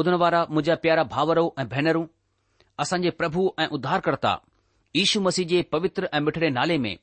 बुधनवारा 0.00 0.38
मुझा 0.56 0.74
प्यारा 0.84 1.02
भावरों 1.14 1.48
ऐं 1.60 1.66
भेनरों 1.68 2.04
असां 2.82 2.98
प्रभु 3.20 3.42
ऐं 3.62 3.66
उद्धारकर््ता 3.76 4.30
ईशू 5.02 5.20
मसीह 5.24 5.46
जे 5.48 5.58
पवित्र 5.72 6.08
ऐं 6.16 6.20
मिठड़े 6.26 6.48
नाले 6.58 6.76
में 6.84 6.94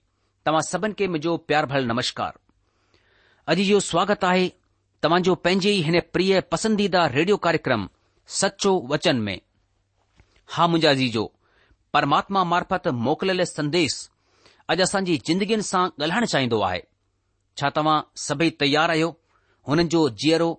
तव्हां 0.45 0.61
सभिनी 0.69 0.93
खे 0.99 1.07
मुंहिंजो 1.07 1.33
प्यार 1.49 1.65
भल 1.73 1.85
नमस्कार 1.91 2.33
अॼु 3.51 3.63
जो 3.67 3.79
स्वागत 3.87 4.23
आहे 4.29 4.47
तव्हांजो 5.03 5.35
पंहिंजे 5.47 5.73
हिन 5.87 5.99
प्रिय 6.15 6.39
पसंदीदा 6.53 7.03
रेडियो 7.17 7.37
कार्यक्रम 7.45 7.83
सचो 8.39 8.73
वचन 8.93 9.19
में 9.27 9.35
हा 10.55 10.67
मुंहिंजा 10.73 10.93
जी 11.01 11.11
परमात्मा 11.97 12.43
मार्फत 12.53 12.87
मोकिलियल 13.07 13.43
संदेस 13.59 13.95
अॼु 14.71 14.83
असांजी 14.87 15.17
जिंदगियुनि 15.29 15.67
सां 15.71 15.83
ॻाल्हाइण 16.07 16.25
चाहींदो 16.33 16.61
आहे 16.71 16.81
छा 17.59 17.69
तव्हां 17.77 17.95
सभई 18.27 18.49
तयार 18.65 18.89
आहियो 18.97 19.11
हुननि 19.67 19.87
जो 19.95 20.01
जीअरो 20.23 20.49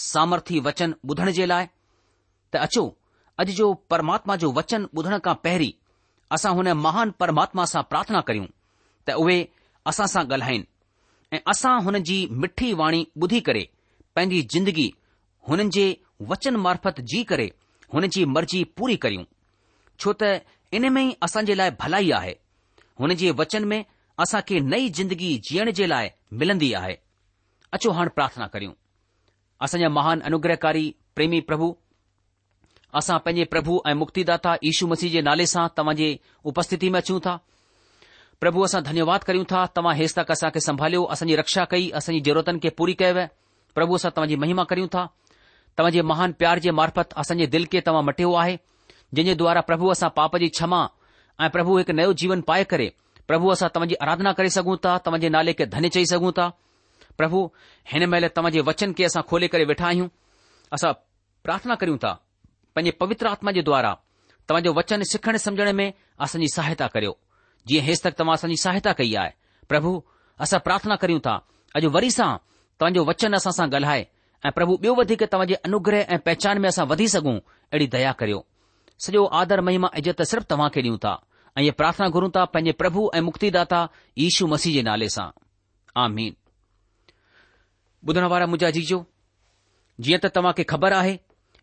सामर्थी 0.00 0.60
वचन 0.70 0.94
ॿुधण 1.10 1.30
जे 1.40 1.50
लाइ 1.56 1.66
त 2.52 2.56
अचो 2.66 2.86
अॼु 3.40 3.52
जो 3.58 3.66
परमात्मा 3.90 4.34
जो 4.40 4.50
वचन 4.56 4.82
ॿुधण 4.98 5.18
खां 5.24 5.34
पहिरीं 5.44 5.72
असां 6.36 6.52
हुन 6.56 6.68
महान 6.86 7.10
परमात्मा 7.20 7.64
सां 7.72 7.82
प्रार्थना 7.92 8.20
करियूं 8.30 8.46
त 9.08 9.14
उहे 9.22 9.36
असां 9.90 10.06
सां 10.14 10.24
ॻाल्हाइनि 10.32 10.64
ऐं 11.32 11.38
असां 11.52 11.72
हुन 11.86 11.98
जी 12.08 12.18
मिठी 12.42 12.72
वाणी 12.80 13.00
ॿुधी 13.22 13.40
करे 13.48 13.62
पंहिंजी 14.16 14.42
जिंदगी 14.54 14.86
हुननि 15.48 15.68
जे 15.76 15.86
वचन 16.32 16.56
मार्फत 16.66 17.00
जी 17.12 17.22
करे 17.30 17.48
हुन 17.94 18.06
जी 18.16 18.24
मर्ज़ी 18.34 18.62
पूरी 18.80 18.96
करियूं 19.04 19.24
छो 20.02 20.12
त 20.22 20.30
इन 20.78 20.90
में 20.96 21.02
ई 21.04 21.08
असांजे 21.28 21.54
लाइ 21.60 21.70
भलाई 21.84 22.10
आहे 22.20 22.34
हुन 23.02 23.14
जे 23.22 23.30
वचन 23.42 23.64
में 23.72 23.80
असां 24.24 24.40
खे 24.50 24.60
नई 24.74 24.88
जिंदगी 24.98 25.30
जीअण 25.48 25.70
जे 25.80 25.86
लाइ 25.94 26.08
मिलंदी 26.42 26.72
आहे 26.82 26.96
अचो 27.78 27.90
हाणे 28.00 28.10
प्रार्थना 28.20 28.46
करियूं 28.56 28.72
असांजा 29.66 29.88
महान 30.00 30.20
अनुग्रहकारी 30.32 30.86
प्रेमी 31.18 31.40
प्रभु 31.52 31.76
असां 32.98 33.18
पंहिंजे 33.24 33.44
प्रभु 33.54 33.74
ऐं 33.88 33.94
मुक्तिदा 33.98 34.52
यीशू 34.66 34.86
मसीह 34.92 35.10
जे 35.14 35.20
नाले 35.28 35.46
सां 35.54 35.66
तव्हां 35.80 35.94
जे 36.00 36.08
उपस्थिति 36.52 36.90
में 36.94 36.98
अचूं 37.00 37.18
था 37.26 37.34
प्रभु 38.42 38.62
असां 38.66 38.80
धन्यवाद 38.88 39.24
कयूं 39.28 39.44
था 39.52 39.64
तव्हां 39.78 39.94
हेस 39.98 40.14
तक 40.18 40.30
असांखे 40.34 40.60
संभालियो 40.64 41.02
असांजी 41.16 41.36
रक्षा 41.40 41.64
कई 41.74 41.88
असांजी 42.00 42.20
ज़रूरतनि 42.30 42.58
खे 42.64 42.68
पूरी 42.80 42.92
कयव 43.02 43.18
प्रभु 43.78 43.94
असां 44.00 44.10
तव्हांजी 44.16 44.36
महिमा 44.44 44.64
करियूं 44.72 44.88
था 44.94 45.06
तव्हांजे 45.78 46.02
महान 46.12 46.32
प्यार 46.40 46.58
जे 46.66 46.70
मार्फत 46.80 47.14
असांजे 47.22 47.46
दिल 47.54 47.66
खे 47.72 47.80
तव्हां 47.88 48.04
मटियो 48.08 48.32
आहे 48.42 48.56
जंहिंजे 49.14 49.34
द्वारा 49.42 49.60
प्रभु 49.70 49.88
असां 49.96 50.08
पाप 50.18 50.36
जी 50.44 50.48
क्षमा 50.56 50.82
ऐं 51.44 51.50
प्रभु 51.56 51.76
हिकु 51.78 51.92
नओं 52.00 52.12
जीवन 52.22 52.40
पाए 52.48 52.64
करे 52.72 52.88
प्रभु 53.30 53.50
असां 53.56 53.68
तव्हांजी 53.74 53.94
आराधना 54.06 54.32
करे 54.40 54.50
सघूं 54.58 54.76
था 54.84 54.96
तव्हांजे 55.06 55.28
नाले 55.36 55.52
के 55.60 55.66
धन्य 55.76 55.88
चई 55.96 56.06
सघूं 56.14 56.32
था 56.40 56.48
प्रभु 57.20 57.40
हिन 57.92 58.04
महिल 58.14 58.28
तव्हां 58.36 58.52
जे 58.52 58.60
वचन 58.70 58.92
के 58.98 59.04
असां 59.10 59.22
खोले 59.32 59.48
करे 59.54 59.64
वेठा 59.72 59.86
आहियूं 59.92 60.08
असां 60.78 60.92
प्रार्थना 61.48 61.74
कयूं 61.84 61.96
था 62.06 62.12
पंहिंजे 62.74 62.90
पवित्र 63.00 63.26
आत्मा 63.26 63.50
जे 63.58 63.62
द्वारा 63.68 63.92
तव्हांजो 64.50 64.72
वचन 64.78 65.02
सिखण 65.12 65.36
समझण 65.46 65.70
में 65.76 65.90
असांजी 66.24 66.46
सहायता 66.56 66.86
करियो 66.94 67.12
जीअं 67.68 67.82
हेसि 67.84 68.00
तक 68.08 68.18
तव्हां 68.18 68.34
असांजी 68.34 68.56
सहायता 68.62 68.92
कई 68.98 69.14
आहे 69.22 69.30
प्रभु 69.68 69.92
असां 70.44 70.60
प्रार्थना 70.66 70.94
करियूं 71.02 71.20
था 71.26 71.38
अॼु 71.78 71.90
वरी 71.96 72.10
सां 72.10 72.36
तव्हांजो 72.80 73.04
वचन 73.08 73.34
असां 73.34 73.52
सां 73.58 73.66
ॻाल्हाए 73.74 74.04
ऐं 74.46 74.50
प्रभु 74.56 74.74
ॿियो 74.82 74.94
वधीक 74.98 75.22
तव्हांजे 75.32 75.54
अनुग्रह 75.64 76.04
ऐं 76.14 76.18
पहचान 76.26 76.58
में 76.60 76.68
असां 76.68 76.86
वधी 76.92 77.08
सघूं 77.14 77.36
अहिड़ी 77.40 77.86
दया 77.96 78.12
करियो 78.20 78.44
सॼो 79.06 79.24
आदर 79.40 79.60
महिमा 79.66 79.88
इज़त 80.02 80.22
सिर्फ़ु 80.30 80.46
तव्हां 80.50 80.68
खे 80.74 80.80
ॾियूं 80.82 80.96
था 81.04 81.12
ऐं 81.56 81.62
इहे 81.62 81.70
प्रार्थना 81.80 82.08
घुरूं 82.16 82.28
था 82.36 82.44
पंहिंजे 82.54 82.72
प्रभु 82.82 83.08
ऐं 83.14 83.20
मुक्तिदाता 83.28 83.86
यीशू 84.24 84.46
मसीह 84.54 84.74
जे 84.74 84.82
नाले 84.88 85.08
सां 85.16 85.28
आमीन 86.04 86.34
ॿुधण 88.08 88.24
वारा 88.34 88.46
मुंहिंजा 88.52 88.70
जीजो 88.78 89.02
जीअं 90.06 90.20
त 90.24 90.32
तव्हां 90.36 90.52
खे 90.58 90.64
ख़बर 90.72 90.92
आहे 91.00 91.14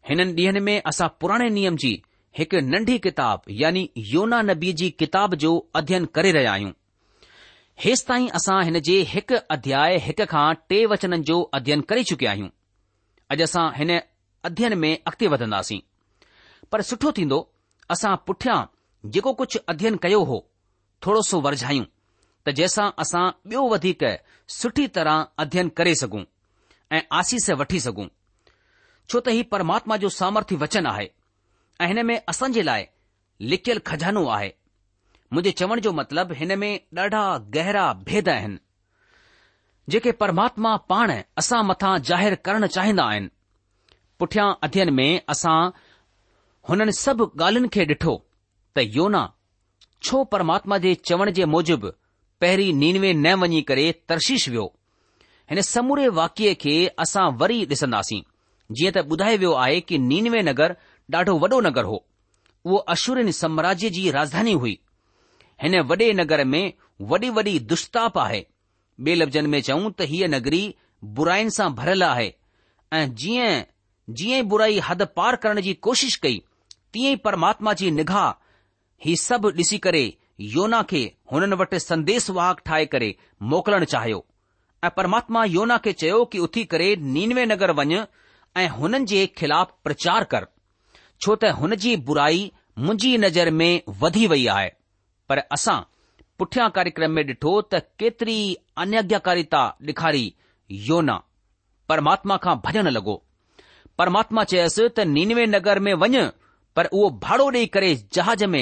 हिननि 0.09 0.33
ॾींहनि 0.44 0.59
में 0.65 0.81
असां 0.88 1.07
पुराणे 1.21 1.48
नियम 1.56 1.75
जी 1.83 1.92
हिकु 2.38 2.59
नंढी 2.74 2.98
किताब 3.06 3.42
यानी 3.62 3.89
योना 4.12 4.42
नबी 4.50 4.71
जी 4.81 4.89
किताब 5.00 5.33
जो 5.44 5.51
अध्यन 5.80 6.06
करे 6.15 6.31
रहिया 6.38 6.51
आहियूं 6.54 6.71
हेसि 7.86 8.06
ताईं 8.09 8.27
असां 8.39 8.62
हिन 8.65 8.80
जे 8.89 8.98
हिकु 9.13 9.36
अध्याय 9.56 9.98
हिक 10.06 10.21
खां 10.33 10.45
टे 10.69 10.86
वचननि 10.94 11.24
जो 11.31 11.42
अध्ययन 11.59 11.81
करे 11.89 12.04
चुकिया 12.12 12.31
आहियूं 12.31 12.50
अॼु 13.33 13.44
असां 13.48 13.65
हिन 13.80 13.92
अध्ययन 14.50 14.77
में 14.83 14.92
अॻिते 15.12 15.27
वधंदासीं 15.33 15.80
पर 16.71 16.81
सुठो 16.92 17.12
थींदो 17.19 17.39
असां 17.95 18.15
पुठियां 18.27 18.60
जेको 19.15 19.33
कुझु 19.42 19.60
अध्ययन 19.74 19.98
कयो 20.07 20.24
हो 20.31 20.39
थोरो 21.06 21.21
सो 21.31 21.42
वरझायूं 21.48 21.86
त 22.48 22.56
जंहिंसां 22.62 22.89
असां 23.06 23.25
ॿियो 23.53 23.68
वधीक 23.75 24.03
सुठी 24.60 24.88
तरह 25.00 25.25
अध्ययन 25.45 25.69
करे 25.81 25.95
सघूं 26.03 26.24
ऐं 26.98 27.01
आसीस 27.21 27.50
वठी 27.62 27.80
सघूं 27.89 28.07
छो 29.12 29.19
त 29.19 29.27
ही 29.36 29.44
परमात्मा 29.51 29.95
जो 30.04 30.09
सामर्थ्य 30.13 30.56
वचन 30.63 30.86
आहे 30.92 31.06
ऐं 31.83 31.88
हिन 31.89 32.00
में 32.07 32.15
असां 32.31 32.50
जे 32.56 32.63
लाइ 32.69 32.81
लिखियलु 33.51 33.80
खजानो 33.89 34.24
आहे 34.38 34.50
मुंहिंजे 35.33 35.51
चवण 35.62 35.80
जो 35.86 35.92
मतिलबु 36.00 36.33
हिन 36.39 36.57
में 36.63 36.71
ॾाढा 37.00 37.21
गहरा 37.56 37.86
भेद 38.09 38.30
आहिनि 38.33 38.57
जेके 39.95 40.12
परमात्मा 40.24 40.75
पाण 40.94 41.13
असां 41.44 41.62
मथां 41.69 41.94
ज़ाहिरु 42.09 42.36
करणु 42.48 42.68
चाहींदा 42.77 43.04
आहिनि 43.13 43.30
पुठियां 44.19 44.48
अध्यन 44.68 44.94
में 45.00 45.10
असां 45.36 45.57
हुननि 46.69 46.98
सभु 47.03 47.30
ॻाल्हियुनि 47.42 47.69
खे 47.75 47.86
ॾिठो 47.94 48.15
त 48.75 48.88
योना 48.98 49.24
छो 50.07 50.24
परमात्मा 50.36 50.77
जे 50.88 50.94
चवण 51.10 51.31
जे 51.39 51.45
मूजिबि 51.56 51.95
पहिरीं 52.44 52.74
नीनवे 52.83 53.13
न 53.13 53.33
वञी 53.44 53.62
करे 53.71 53.88
तर्शीश 54.10 54.50
वियो 54.56 54.65
हिन 55.51 55.62
समूरे 55.74 56.07
वाक्य 56.21 56.53
खे 56.65 56.75
असां 57.06 57.30
वरी 57.44 57.63
ॾिसंदासीं 57.75 58.21
जीअं 58.71 58.91
त 58.91 58.97
ॿुधाए 59.11 59.35
वियो 59.37 59.51
आहे 59.63 59.79
की 59.89 59.97
निनवे 60.07 60.41
नगर 60.47 60.75
ॾाढो 61.15 61.37
वॾो 61.39 61.59
नगर 61.65 61.83
हो 61.91 61.97
उहो 62.65 62.77
अश्वरीन 62.93 63.31
साम्राज्य 63.31 63.89
जी 63.97 64.09
राजधानी 64.11 64.53
हुई 64.63 64.77
हिन 65.63 65.79
वॾे 65.91 66.11
नगर 66.13 66.43
में 66.53 66.63
वॾी 67.11 67.29
वॾी 67.37 67.57
दुस्ताप 67.71 68.17
आहे 68.17 68.45
ॿिए 69.07 69.15
लफ़्ज़नि 69.15 69.47
में 69.53 69.61
चऊं 69.61 69.91
त 69.91 70.07
हीअ 70.11 70.27
नगरी 70.35 70.63
बुराईन 71.19 71.49
सां 71.57 71.69
भरियलु 71.79 72.05
आहे 72.05 72.29
ऐं 72.99 73.03
जीअं 73.15 74.13
जीअं 74.19 74.43
बुराई 74.53 74.79
हद 74.89 75.03
पार 75.17 75.35
करण 75.43 75.61
जी 75.67 75.73
कोशिशि 75.87 76.19
कई 76.23 76.39
तीअं 76.93 77.11
ई 77.13 77.15
परमात्मा 77.27 77.73
जी 77.81 77.91
निगाह 77.97 78.29
हीउ 79.05 79.15
सभु 79.23 79.49
ॾिसी 79.61 79.77
करे 79.87 80.03
योना 80.55 80.81
खे 80.91 81.01
हुननि 81.33 81.55
वटि 81.61 81.79
संदेश 81.86 82.29
वाहक 82.39 82.59
ठाहे 82.69 82.86
करे 82.95 83.13
मोकिलणु 83.53 83.86
चाहियो 83.95 84.24
ऐं 84.86 84.89
परमात्मा 84.97 85.43
योना 85.57 85.77
खे 85.88 85.93
चयो 86.03 86.24
कि 86.31 86.39
उथी 86.50 86.63
करे 86.75 86.95
निनवे 87.17 87.45
नगर 87.53 87.71
वञु 87.81 88.01
ऐ 88.61 88.65
हुननि 88.77 89.05
जे 89.09 89.25
ख़िलाफ़ 89.39 89.71
प्रचार 89.85 90.23
कर 90.33 90.45
छो 91.21 91.35
त 91.41 91.49
हुन 91.57 91.75
जी 91.83 91.95
बुराई 92.07 92.43
मुंहिंजी 92.79 93.17
नज़र 93.21 93.49
में 93.59 93.81
वधी 94.01 94.25
वई 94.31 94.45
आहे 94.53 94.71
पर 95.29 95.37
असां 95.57 95.79
पुठियां 96.39 96.69
कार्यक्रम 96.77 97.11
में 97.17 97.23
ॾिठो 97.31 97.53
त 97.73 97.81
केतिरी 98.03 98.37
अन्यज्ञाकारिता 98.83 99.61
ॾेखारी 99.91 100.25
योना 100.89 101.15
परमात्मा 101.91 102.37
खां 102.45 102.55
भॼण 102.67 102.89
लॻो 102.97 103.15
परमात्मा 104.01 104.43
चयसि 104.55 104.87
त 104.99 105.07
नीनवे 105.13 105.45
नगर 105.55 105.79
में 105.87 105.93
वञु 106.05 106.25
पर 106.79 106.89
उहो 106.93 107.09
भाड़ो 107.25 107.49
ॾेई 107.57 107.65
करे 107.77 107.93
जहाज 108.19 108.43
में 108.55 108.61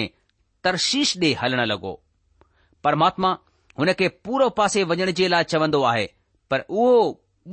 तर्शीश 0.67 1.15
ॾेई 1.25 1.33
हलणु 1.43 1.65
लॻो 1.75 1.93
परमात्मा 2.87 3.35
हुन 3.79 3.93
खे 4.01 4.07
पूरे 4.27 4.49
पासे 4.61 4.83
वञण 4.93 5.11
जे 5.21 5.27
लाइ 5.35 5.51
चवन्दो 5.55 5.83
आहे 5.93 6.05
पर 6.51 6.65
उहो 6.69 6.95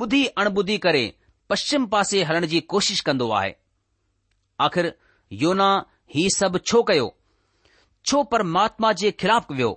ॿुधी 0.05 0.25
अणबुधी 0.43 0.77
करे 0.87 1.05
पश्चिम 1.53 1.85
पासे 1.93 2.23
हलण 2.25 2.45
जी 2.51 2.59
कोशिशि 2.73 3.03
कंदो 3.07 3.29
आहे 3.39 3.51
आख़िर 4.67 4.87
योना 5.41 5.67
ही 6.15 6.23
सभु 6.37 6.59
छो 6.69 6.81
कयो 6.91 7.09
छो 8.11 8.23
परमात्मा 8.31 8.93
जे 9.01 9.11
ख़िलाफ़ 9.21 9.53
वियो 9.53 9.71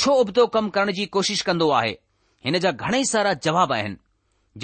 छो 0.00 0.12
उबतो 0.22 0.46
कमु 0.54 0.70
करण 0.76 0.92
जी 0.98 1.04
कोशिशि 1.16 1.44
कंदो 1.48 1.68
आहे 1.80 1.92
हिन 2.46 2.58
जा 2.64 2.70
घणेई 2.86 3.04
सारा 3.10 3.32
जवाब 3.46 3.72
आहिनि 3.76 3.96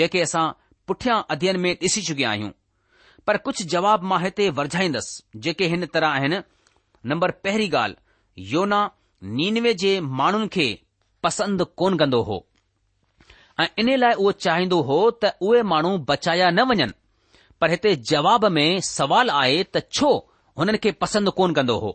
जेके 0.00 0.20
असां 0.22 0.44
पुठियां 0.86 1.20
अध्यन 1.36 1.60
में 1.66 1.70
ॾिसी 1.82 2.02
चुकिया 2.08 2.30
आहियूं 2.30 2.50
पर 3.26 3.36
कुझु 3.46 3.64
जवाबु 3.74 4.06
मां 4.12 4.20
हिते 4.24 4.48
वरझाईंदुसि 4.58 5.40
जेके 5.44 5.66
हिन 5.74 5.86
तरह 5.94 6.08
आहिनि 6.18 6.40
नंबर 7.12 7.30
पहिरीं 7.44 7.70
ॻाल्हि 7.82 8.48
योना 8.54 8.82
निनवे 9.38 9.74
जे 9.84 9.98
माण्हुनि 10.22 10.48
खे 10.58 10.68
पसंदि 11.28 11.64
कोन 11.80 11.98
कंदो 12.02 12.22
हो 12.30 12.44
ऐं 13.60 13.66
इन 13.78 13.94
लाइ 13.98 14.12
उहो 14.20 14.30
चाहींदो 14.44 14.80
हो 14.86 14.94
त 15.24 15.30
उहे 15.48 15.62
माण्हू 15.72 15.96
बचाया 16.08 16.50
न 16.50 16.60
वञनि 16.70 16.92
पर 17.60 17.70
हिते 17.70 17.94
जवाब 18.10 18.44
में 18.54 18.80
सवाल 18.88 19.30
आहे 19.30 19.62
त 19.74 19.82
छो 19.98 20.10
हुननि 20.58 20.78
खे 20.86 20.92
पसंदि 21.04 21.30
कोन 21.36 21.52
कंदो 21.58 21.76
हो 21.84 21.92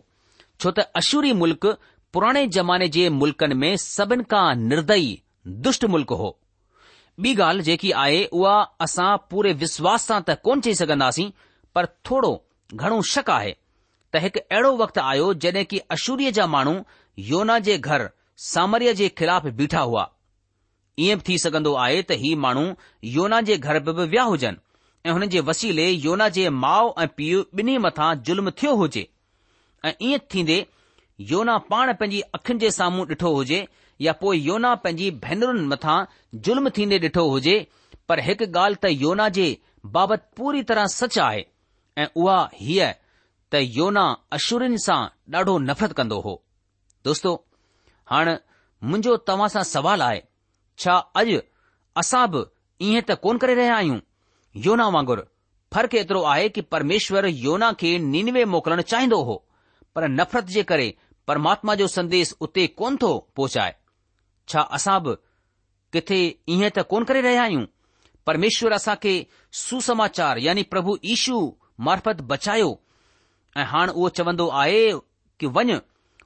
छो 0.62 0.72
त 0.78 0.86
अशूरी 1.02 1.34
मुल्क़ 1.42 1.66
पुराणे 2.14 2.46
ज़माने 2.58 2.88
जे 2.98 3.10
मुल्कनि 3.24 3.56
में 3.64 3.76
सभिनि 3.86 4.24
खां 4.34 4.46
निर्दयी 4.62 5.10
दुष्ट 5.66 5.86
मुल्क़ 5.96 6.14
हो 6.22 6.30
ॿी 7.26 7.34
ॻाल्हि 7.44 7.64
जेकी 7.70 7.92
आहे 8.04 8.24
उहा 8.40 8.54
असां 8.86 9.12
पूरे 9.32 9.52
विश्वास 9.66 10.06
सां 10.12 10.20
त 10.28 10.38
कोन 10.48 10.62
चई 10.68 10.76
सघंदासीं 10.84 11.30
पर 11.76 11.86
थोरो 12.10 12.32
घणो 12.76 13.02
शक 13.16 13.30
आहे 13.40 13.52
त 14.14 14.22
हिकु 14.28 14.46
अहिड़ो 14.46 14.72
वक़्तु 14.84 15.02
आयो 15.14 15.34
जॾहिं 15.48 15.66
की 15.74 15.82
अशूरीअ 15.98 16.32
जा 16.40 16.46
माण्हू 16.56 16.76
योना 17.34 17.60
जे 17.70 17.78
घर 17.90 18.08
सामरिय 18.50 18.94
जे 19.04 19.10
ख़िलाफ़ 19.22 19.48
बीठा 19.60 19.82
हुआ 19.92 20.08
ईअं 21.04 21.18
बि 21.18 21.24
थी 21.28 21.38
सघंदो 21.40 21.74
आहे 21.82 22.02
त 22.10 22.12
ही 22.22 22.34
माण्हू 22.44 22.66
योना 23.16 23.40
जे 23.50 23.56
घर 23.66 23.80
बि 23.88 23.92
विया 24.04 24.24
हुजनि 24.30 24.62
ऐं 25.06 25.12
हुन 25.18 25.26
जे 25.34 25.40
वसीले 25.50 25.86
योना 26.06 26.28
जे 26.38 26.48
माउ 26.64 26.90
ऐं 27.04 27.08
पीउ 27.20 27.44
ॿिन्ही 27.58 27.78
मथां 27.86 28.10
ज़ुल्म 28.30 28.50
थियो 28.62 28.74
हुजे 28.80 29.04
ऐं 29.86 29.92
ईअं 30.08 30.24
थींदे 30.34 30.58
योना 31.32 31.58
पाण 31.70 31.94
पंहिंजी 32.02 32.22
अखियुनि 32.40 32.60
जे 32.66 32.72
साम्हूं 32.80 33.06
ॾिठो 33.14 33.34
हुजे 33.36 33.62
या 34.08 34.14
पोइ 34.24 34.40
योना 34.48 34.74
पंहिंजी 34.84 35.10
भेनरुनि 35.28 35.64
मथां 35.74 35.98
ज़ुल्म 36.48 36.70
थींदे 36.78 37.00
ॾिठो 37.08 37.28
हुजे 37.36 37.56
पर 38.10 38.20
हिकु 38.28 38.46
ॻाल्हि 38.60 38.80
त 38.86 38.92
योना 39.06 39.30
जे 39.38 39.48
बाबति 39.96 40.28
पूरी 40.38 40.64
तरह 40.74 40.86
सच 41.00 41.18
आहे 41.28 41.46
ऐं 42.04 42.08
उहा 42.24 42.38
हीअ 42.62 42.92
त 43.54 43.64
योना 43.80 44.06
अशुरिन 44.40 44.78
सां 44.88 45.02
ॾाढो 45.38 45.58
नफ़रत 45.70 45.94
कंदो 46.02 46.20
हो 46.28 46.42
दोस्तो 47.10 47.34
हाणे 48.14 48.36
मुंहिंजो 48.90 49.18
तव्हां 49.32 49.50
सां 49.56 49.64
सवाल 49.76 50.02
आहे 50.10 50.22
छा 50.84 50.96
अॼु 51.20 51.40
असां 52.02 52.26
बि 52.34 52.42
ईअं 52.90 53.04
त 53.08 53.12
कोन 53.24 53.38
करे 53.44 53.54
रहिया 53.60 53.76
आहियूं 53.78 54.00
योना 54.66 54.88
वांगुरु 54.96 55.24
फ़र्क़ु 55.74 55.98
एतिरो 56.02 56.22
आहे 56.34 56.48
कि 56.56 56.62
परमेश्वर 56.74 57.26
योना 57.46 57.72
खे 57.82 57.92
निनवे 58.14 58.44
मोकिलण 58.54 58.82
चाहींदो 58.92 59.22
हो 59.30 59.36
पर 59.96 60.08
नफ़रत 60.18 60.46
जे 60.56 60.64
करे 60.72 60.88
परमात्मा 61.28 61.76
जो 61.82 61.88
संदेश 61.96 62.34
उते 62.48 62.66
कोन 62.80 62.98
थो 63.04 63.12
पहुचाए 63.40 63.76
छा 64.54 64.62
असां 64.78 64.98
बि 65.08 65.16
किथे 65.96 66.20
ईअं 66.54 66.70
त 66.80 66.86
कोन 66.94 67.04
करे 67.12 67.22
रहिया 67.28 67.44
आहियूं 67.50 67.66
परमेश्वर 68.30 68.72
असां 68.80 68.96
खे 69.04 69.14
सुसमाचार 69.64 70.38
यानी 70.48 70.64
प्रभु 70.76 70.98
ईशू 71.18 71.38
मार्फत 71.90 72.22
बचायो 72.32 72.72
ऐं 73.58 73.66
हाणे 73.74 73.92
उहो 73.98 74.10
चवन्दो 74.20 74.48
आहे 74.64 74.82
कि 75.40 75.46
वञ 75.60 75.74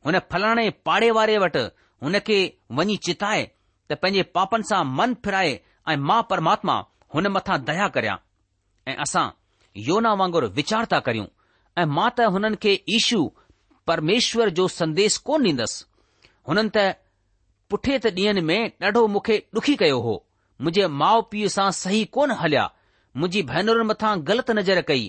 हुन 0.05 0.19
फलाणे 0.31 0.69
पाड़े 0.87 1.11
वारे 1.17 1.37
वटि 1.45 1.67
हुन 2.05 2.19
खे 2.29 2.39
वञी 2.79 2.95
चिताए 3.07 3.43
त 3.89 3.93
पंहिंजे 4.01 4.23
पापनि 4.35 4.63
सां 4.69 4.83
मन 4.97 5.13
फिराए 5.23 5.53
ऐं 5.91 5.97
मां 6.09 6.21
परमात्मा 6.31 6.75
हुन 7.15 7.27
मथां 7.35 7.57
दया 7.69 7.87
करिया 7.95 8.17
ऐं 8.91 8.95
असां 9.05 9.25
योना 9.87 10.13
वांगुरु 10.21 10.47
वीचार 10.59 10.85
था 10.93 10.99
करियूं 11.07 11.27
ऐं 11.81 11.85
मां 11.95 12.07
त 12.19 12.27
हुननि 12.35 12.59
खे 12.65 12.73
ईशू 12.97 13.19
परमेश्वर 13.91 14.49
जो 14.59 14.67
संदेश 14.79 15.17
कोन 15.29 15.47
ॾींदसि 15.47 15.85
हुननि 16.51 16.71
त 16.77 16.85
पुठे 17.73 17.97
त 18.05 18.13
ॾींहनि 18.21 18.41
में 18.49 18.71
ॾाढो 18.87 19.05
मूंखे 19.15 19.37
ॾुखी 19.59 19.75
कयो 19.83 19.99
हो 20.07 20.15
मुंहिंजे 20.61 20.87
माउ 21.01 21.21
पीउ 21.33 21.47
सां 21.57 21.69
सही 21.81 22.03
कोन 22.17 22.31
हलिया 22.43 22.65
मुंहिंजी 23.17 23.43
भेनरुनि 23.51 23.87
मथां 23.91 24.13
ग़लति 24.29 24.53
नज़र 24.61 24.81
कई 24.91 25.05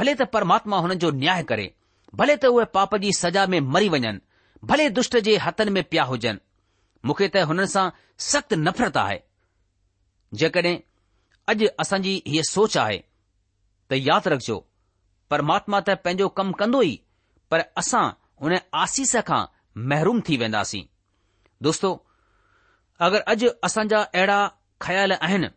भले 0.00 0.14
त 0.22 0.28
परमात्मा 0.36 0.78
हुननि 0.86 0.98
जो 1.06 1.10
न्याय 1.22 1.42
करे 1.52 1.66
भले 2.22 2.36
त 2.44 2.52
उहे 2.56 2.64
पाप 2.78 2.94
जी 3.06 3.12
सजा 3.22 3.46
में 3.54 3.60
मरी 3.76 3.88
वञनि 3.96 4.14
भले 4.72 4.90
दुष्ट 5.00 5.16
जे 5.30 5.36
हथनि 5.48 5.70
में 5.78 5.82
पिया 5.92 6.04
हुजनि 6.12 6.38
मूंखे 7.06 7.26
त 7.34 7.44
हुननि 7.48 7.66
सां 7.74 7.84
सख़्तु 8.28 8.56
नफ़रत 8.66 8.96
आहे 9.02 9.18
जेकॾहिं 10.42 10.74
अॼु 11.52 11.68
असांजी 11.82 12.14
हीअ 12.30 12.42
सोच 12.52 12.76
आहे 12.84 12.98
त 13.90 14.00
यादि 14.08 14.30
रखजो 14.34 14.56
परमात्मा 15.30 15.80
त 15.88 15.96
पंहिंजो 16.04 16.28
कमु 16.40 16.52
कंदो 16.62 16.80
ई 16.90 16.94
पर 17.50 17.62
असां 17.82 18.04
हुन 18.42 18.56
आसीस 18.82 19.14
खां 19.30 19.42
महरूम 19.92 20.20
थी 20.28 20.36
वेंदासीं 20.42 20.84
दोस्तो 21.68 21.90
अगरि 23.06 23.22
अॼु 23.34 23.50
असांजा 23.70 24.00
अहिड़ा 24.18 24.38
ख्याल 24.86 25.12
आहिनि 25.20 25.48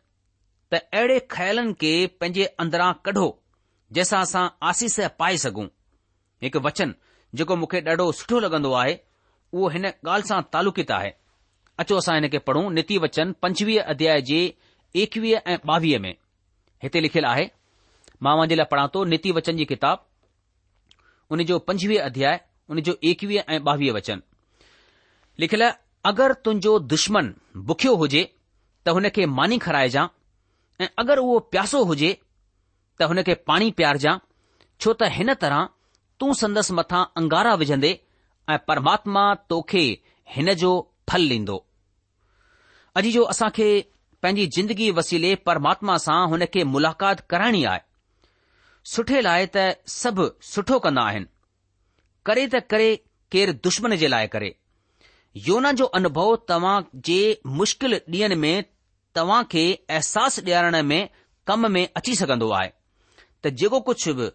त 0.72 0.82
अहिड़े 0.98 1.20
ख्यालनि 1.36 1.74
खे 1.82 1.94
पंहिंजे 2.20 2.46
अंदरां 2.66 2.92
कढो 3.06 3.26
जंहिंसां 3.96 4.22
असां 4.28 4.46
आसीस 4.74 5.00
पाए 5.24 5.38
सघूं 5.46 5.68
हिकु 6.46 6.60
वचन 6.70 6.94
जेको 7.38 7.56
मूंखे 7.64 7.80
ॾाढो 7.90 8.12
सुठो 8.20 8.40
लॻंदो 8.48 8.72
आहे 8.84 8.94
उहो 9.56 9.68
हिन 9.78 9.86
ॻाल्हि 9.88 10.28
सां 10.32 10.40
तालुकित 10.54 10.92
आहे 11.00 11.12
अचो 11.82 11.96
असां 12.02 12.16
हिन 12.16 12.26
खे 12.34 12.40
पढ़ूं 12.48 12.64
नितिवचन 12.78 13.32
पंजवीह 13.42 13.82
अध्याय 13.92 14.22
जे 14.30 14.40
एकवीह 15.04 15.50
ऐं 15.52 15.58
ॿावीह 15.74 16.00
में 16.06 16.14
हिते 16.84 17.00
लिखियलु 17.06 17.28
आहे 17.30 17.46
मां 18.26 18.34
वां 18.40 18.46
जे 18.52 18.56
लाइ 18.60 18.68
पढ़ा 18.74 18.84
तो 18.96 19.04
नितिवचन 19.14 19.58
जी 19.62 19.66
किताब 19.72 20.06
उन 21.36 21.44
जो 21.52 21.58
पंजवीह 21.70 22.04
अध्याय 22.10 22.40
उन 22.74 22.82
जो 22.88 22.96
एकवीह 23.12 23.54
ऐं 23.56 23.60
ॿावीह 23.70 23.92
वचन 23.98 24.20
लिखियलु 25.44 25.70
अगरि 26.12 26.36
तुंहिंजो 26.46 26.74
दुश्मन 26.94 27.34
बुख्यो 27.70 27.96
हुजे 28.04 28.22
त 28.86 28.96
हुन 28.98 29.10
खे 29.18 29.26
मानी 29.40 29.58
खाराए 29.66 29.90
ऐं 30.84 30.90
अगरि 31.06 31.26
उहो 31.26 31.40
प्यासो 31.56 31.84
हुजे 31.94 32.12
त 32.14 33.10
हुन 33.14 33.24
खे 33.30 33.36
पाणी 33.54 33.72
प्यार 33.82 34.04
छो 34.06 34.94
त 34.94 35.12
हिन 35.18 35.34
तरह 35.48 35.66
तूं 36.22 36.32
संदस 36.46 36.72
मथां 36.82 37.02
अंगारा 37.24 37.56
विझंदे 37.66 37.92
ऐं 38.54 38.60
परमात्मा 38.70 39.26
तोखे 39.54 39.86
हिन 40.38 40.54
जो 40.66 40.74
फलु 41.10 41.34
ॾींदो 41.36 41.56
अॼु 43.00 43.12
जो 43.12 43.22
असां 43.34 43.48
खे 43.56 43.66
पंहिंजी 44.24 44.46
ज़िंदगी 44.56 44.88
वसीले 44.96 45.30
परमात्मा 45.50 45.94
सां 46.06 46.18
हुन 46.32 46.46
खे 46.56 46.64
मुलाक़ात 46.72 47.20
कराइणी 47.34 47.62
आहे 47.72 47.80
सुठे 48.94 49.22
लाइ 49.28 49.46
त 49.56 49.62
सभु 49.94 50.26
सुठो 50.50 50.80
कंदा 50.86 51.04
आहिनि 51.12 51.30
करे 52.30 52.44
त 52.56 52.62
करे 52.74 52.90
केरु 53.36 53.54
दुश्मन 53.68 53.96
जे 54.02 54.08
लाइ 54.14 54.28
करे 54.36 54.50
योना 55.48 55.72
जो 55.82 55.86
अनुभव 56.00 56.36
तव्हां 56.52 56.76
जे 57.10 57.20
मुश्किल 57.62 57.98
ॾींहनि 58.18 58.36
में 58.44 58.52
तव्हां 59.20 59.40
खे 59.56 59.64
अहसास 60.00 60.40
ॾियारण 60.44 60.80
में 60.92 61.00
कम 61.52 61.70
में 61.78 61.84
अची 62.02 62.16
सघंदो 62.24 62.52
आहे 62.60 62.72
त 63.44 63.54
जेको 63.64 63.80
कुझु 63.92 64.14
बि 64.20 64.30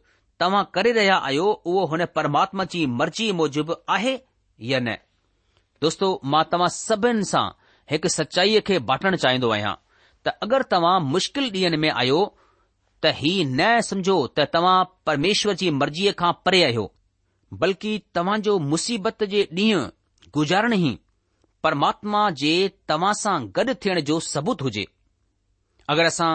तव्हां 0.45 0.65
करे 0.79 0.93
रहिया 1.01 1.17
आहियो 1.29 1.53
उहो 1.75 1.85
हुन 1.93 2.05
परमात्मा 2.21 2.65
जी 2.77 2.87
मर्ज़ी 3.03 3.31
मूजिबि 3.43 3.79
आहे 3.99 4.19
या 4.73 4.81
न 4.89 4.97
दोस्तो 5.87 6.11
मां 6.37 6.43
तव्हां 6.57 6.73
सभिनि 6.81 7.31
सां 7.37 7.47
हिकु 7.91 8.09
सचाईअ 8.13 8.61
खे 8.69 8.79
बाटण 8.91 9.17
चाहिंदो 9.23 9.49
आहियां 9.57 9.73
त 10.27 10.33
अगरि 10.45 10.65
तव्हां 10.73 10.95
मुश्किल 11.11 11.45
ॾींहनि 11.57 11.77
में 11.83 11.91
आयो 12.03 12.21
त 13.05 13.13
ही 13.21 13.33
न 13.49 13.69
समझो 13.89 14.17
त 14.39 14.47
तव्हां 14.55 14.79
परमेश्वर 15.07 15.55
जी 15.61 15.69
मर्ज़ीअ 15.83 16.13
खां 16.23 16.33
परे 16.47 16.63
आहियो 16.69 16.87
बल्कि 17.65 17.93
तव्हां 18.19 18.39
जो 18.49 18.59
मुसीबत 18.73 19.23
जे 19.35 19.43
ॾींहुं 19.59 19.85
गुज़ारण 20.39 20.73
ई 20.79 20.91
परमात्मा 21.67 22.25
जे 22.41 22.53
तव्हां 22.93 23.13
सां 23.21 23.37
गॾु 23.59 23.75
थियण 23.85 24.01
जो 24.11 24.19
सबूत 24.31 24.63
हुजे 24.69 24.85
अगरि 25.95 26.07
असां 26.15 26.31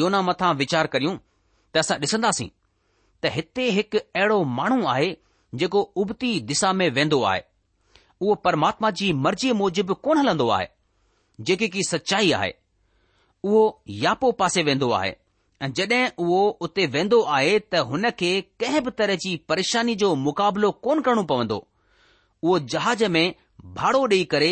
योना 0.00 0.20
मथां 0.28 0.54
वीचार 0.60 0.86
करियूं 0.96 1.16
त 1.16 1.84
असां 1.84 1.98
ॾिसंदासीं 2.04 2.48
त 3.22 3.32
हिते 3.38 3.70
हिकु 3.78 4.04
अहिड़ो 4.18 4.38
माण्हू 4.60 4.80
आहे 4.96 5.08
जेको 5.62 5.80
उबती 6.04 6.34
दिशा 6.52 6.72
में 6.82 6.88
वेंदो 7.00 7.22
आहे 7.32 7.42
उहो 8.20 8.34
परमात्मा 8.48 8.90
जी 9.02 9.12
मर्ज़ीअ 9.24 9.58
मूजिबि 9.64 9.94
कोन 10.06 10.18
हलंदो 10.22 10.48
आहे 10.58 10.68
जेकी 11.40 11.68
की 11.68 11.82
सचाई 11.84 12.30
आहे 12.32 12.52
उहो 13.44 13.62
यापो 14.00 14.30
पासे 14.40 14.62
वेंदो 14.62 14.90
आहे 14.92 15.12
ऐं 15.62 15.72
जड॒हिं 15.74 16.06
उहो 16.24 16.48
उते 16.66 16.86
वेंदो 16.96 17.20
आहे 17.36 17.58
त 17.58 17.82
हुन 17.90 18.10
खे 18.18 18.30
कंहिं 18.60 18.82
बि 18.84 18.90
तरह 18.98 19.14
जी 19.24 19.36
परेशानी 19.48 19.94
जो 20.02 20.14
मुक़ाबिलो 20.24 20.70
कोन 20.86 21.00
करणो 21.08 21.22
पवंदो 21.32 21.56
उहो 21.60 22.58
जहाज़ 22.74 23.04
में 23.16 23.24
भाड़ो 23.78 24.06
ॾेई 24.08 24.24
करे 24.32 24.50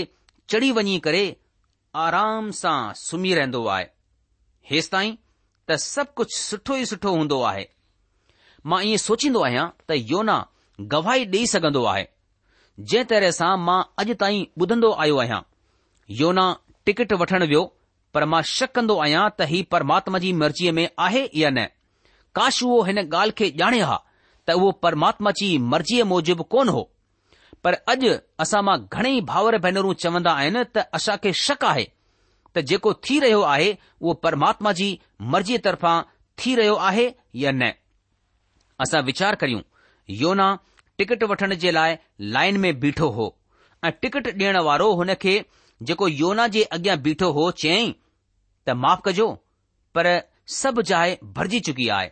चढ़ी 0.51 0.71
वञी 0.79 0.99
करे 1.07 1.25
आराम 2.05 2.51
सां 2.61 2.93
सुम्ही 3.03 3.35
रहंदो 3.35 3.67
आहे 3.67 3.87
हेसि 4.71 4.89
ताईं 4.93 5.15
त 5.69 5.77
सभु 5.85 6.13
कुझु 6.17 6.37
सुठो 6.39 6.77
ई 6.77 6.85
सुठो 6.93 7.11
हूंदो 7.17 7.41
आहे 7.51 7.67
मां 8.71 8.83
ईअं 8.87 9.03
सोचींदो 9.07 9.43
आहियां 9.49 9.69
त 9.89 9.97
योना 10.13 10.37
गवाही 10.95 11.25
ॾेई 11.35 11.47
सघंदो 11.55 11.85
आहे 11.95 12.07
जंहिं 12.93 13.05
तरह 13.15 13.31
सां 13.41 13.53
मां 13.67 13.81
अॼु 14.05 14.15
ताईं 14.25 14.45
ॿुधंदो 14.63 14.93
आयो 15.07 15.17
आहियां 15.25 15.41
योना 16.21 16.47
टिकट 16.91 17.13
वठण 17.21 17.43
वियो 17.51 17.61
पर 18.15 18.25
मां 18.31 18.41
शक 18.51 18.73
कंदो 18.77 18.95
आहियां 19.03 19.25
त 19.41 19.47
ही 19.51 19.59
परमात्मा 19.75 20.19
जी 20.23 20.31
मर्ज़ीअ 20.39 20.71
में 20.79 20.87
आहे 21.09 21.21
या 21.41 21.51
न 21.59 21.63
काश 22.39 22.57
उहो 22.69 22.79
हिन 22.89 22.99
ॻाल्हि 23.03 23.37
खे 23.41 23.51
ॼाणे 23.61 23.83
हा 23.91 23.99
त 24.47 24.57
उहो 24.61 24.71
परमात्मा 24.87 25.31
जी 25.41 25.51
मर्ज़ीअ 25.75 26.07
मूजिबि 26.13 26.47
कोन 26.55 26.69
हो 26.77 26.83
पर 27.67 27.77
अॼु 27.95 28.11
असां 28.47 28.63
मां 28.71 28.77
घणेई 28.99 29.21
भाउर 29.29 29.59
भेनरूं 29.67 29.95
चवंदा 30.07 30.33
आहिनि 30.41 30.65
त 30.73 30.85
असांखे 31.01 31.33
शक 31.43 31.65
आहे 31.71 31.85
त 32.57 32.67
जेको 32.73 32.95
थी 33.09 33.21
रहियो 33.27 33.41
आहे 33.53 33.71
उहो 33.77 34.17
परमात्मा 34.27 34.73
जी 34.83 34.89
मर्ज़ीअ 35.37 35.61
तरफ़ां 35.69 35.97
थी 36.43 36.57
रहियो 36.63 36.75
आहे 36.91 37.07
या 37.45 37.55
न 37.61 37.71
असां 38.87 39.05
वीचार 39.13 39.41
करियूं 39.45 39.63
योना 40.25 40.51
टिकट 40.99 41.25
वठण 41.35 41.55
जे 41.67 41.77
लाइ 41.81 41.97
लाइन 42.39 42.61
में 42.67 42.71
बीठो 42.87 43.13
हो 43.21 43.31
ऐं 43.91 43.97
टिकट 44.03 44.35
ॾियण 44.37 44.63
वारो 44.73 44.93
हुन 45.03 45.17
खे 45.27 45.39
जेको 45.89 46.09
योना 46.09 46.47
जे 46.55 46.63
अॻियां 46.77 47.01
बीठो 47.03 47.31
हो 47.33 47.51
चयईं 47.63 47.93
त 47.93 48.71
माफ़ 48.85 49.01
कजो 49.05 49.27
पर 49.95 50.07
सभु 50.55 50.83
जाइ 50.91 51.17
भरिजी 51.39 51.61
चुकी 51.69 51.89
आहे 51.97 52.11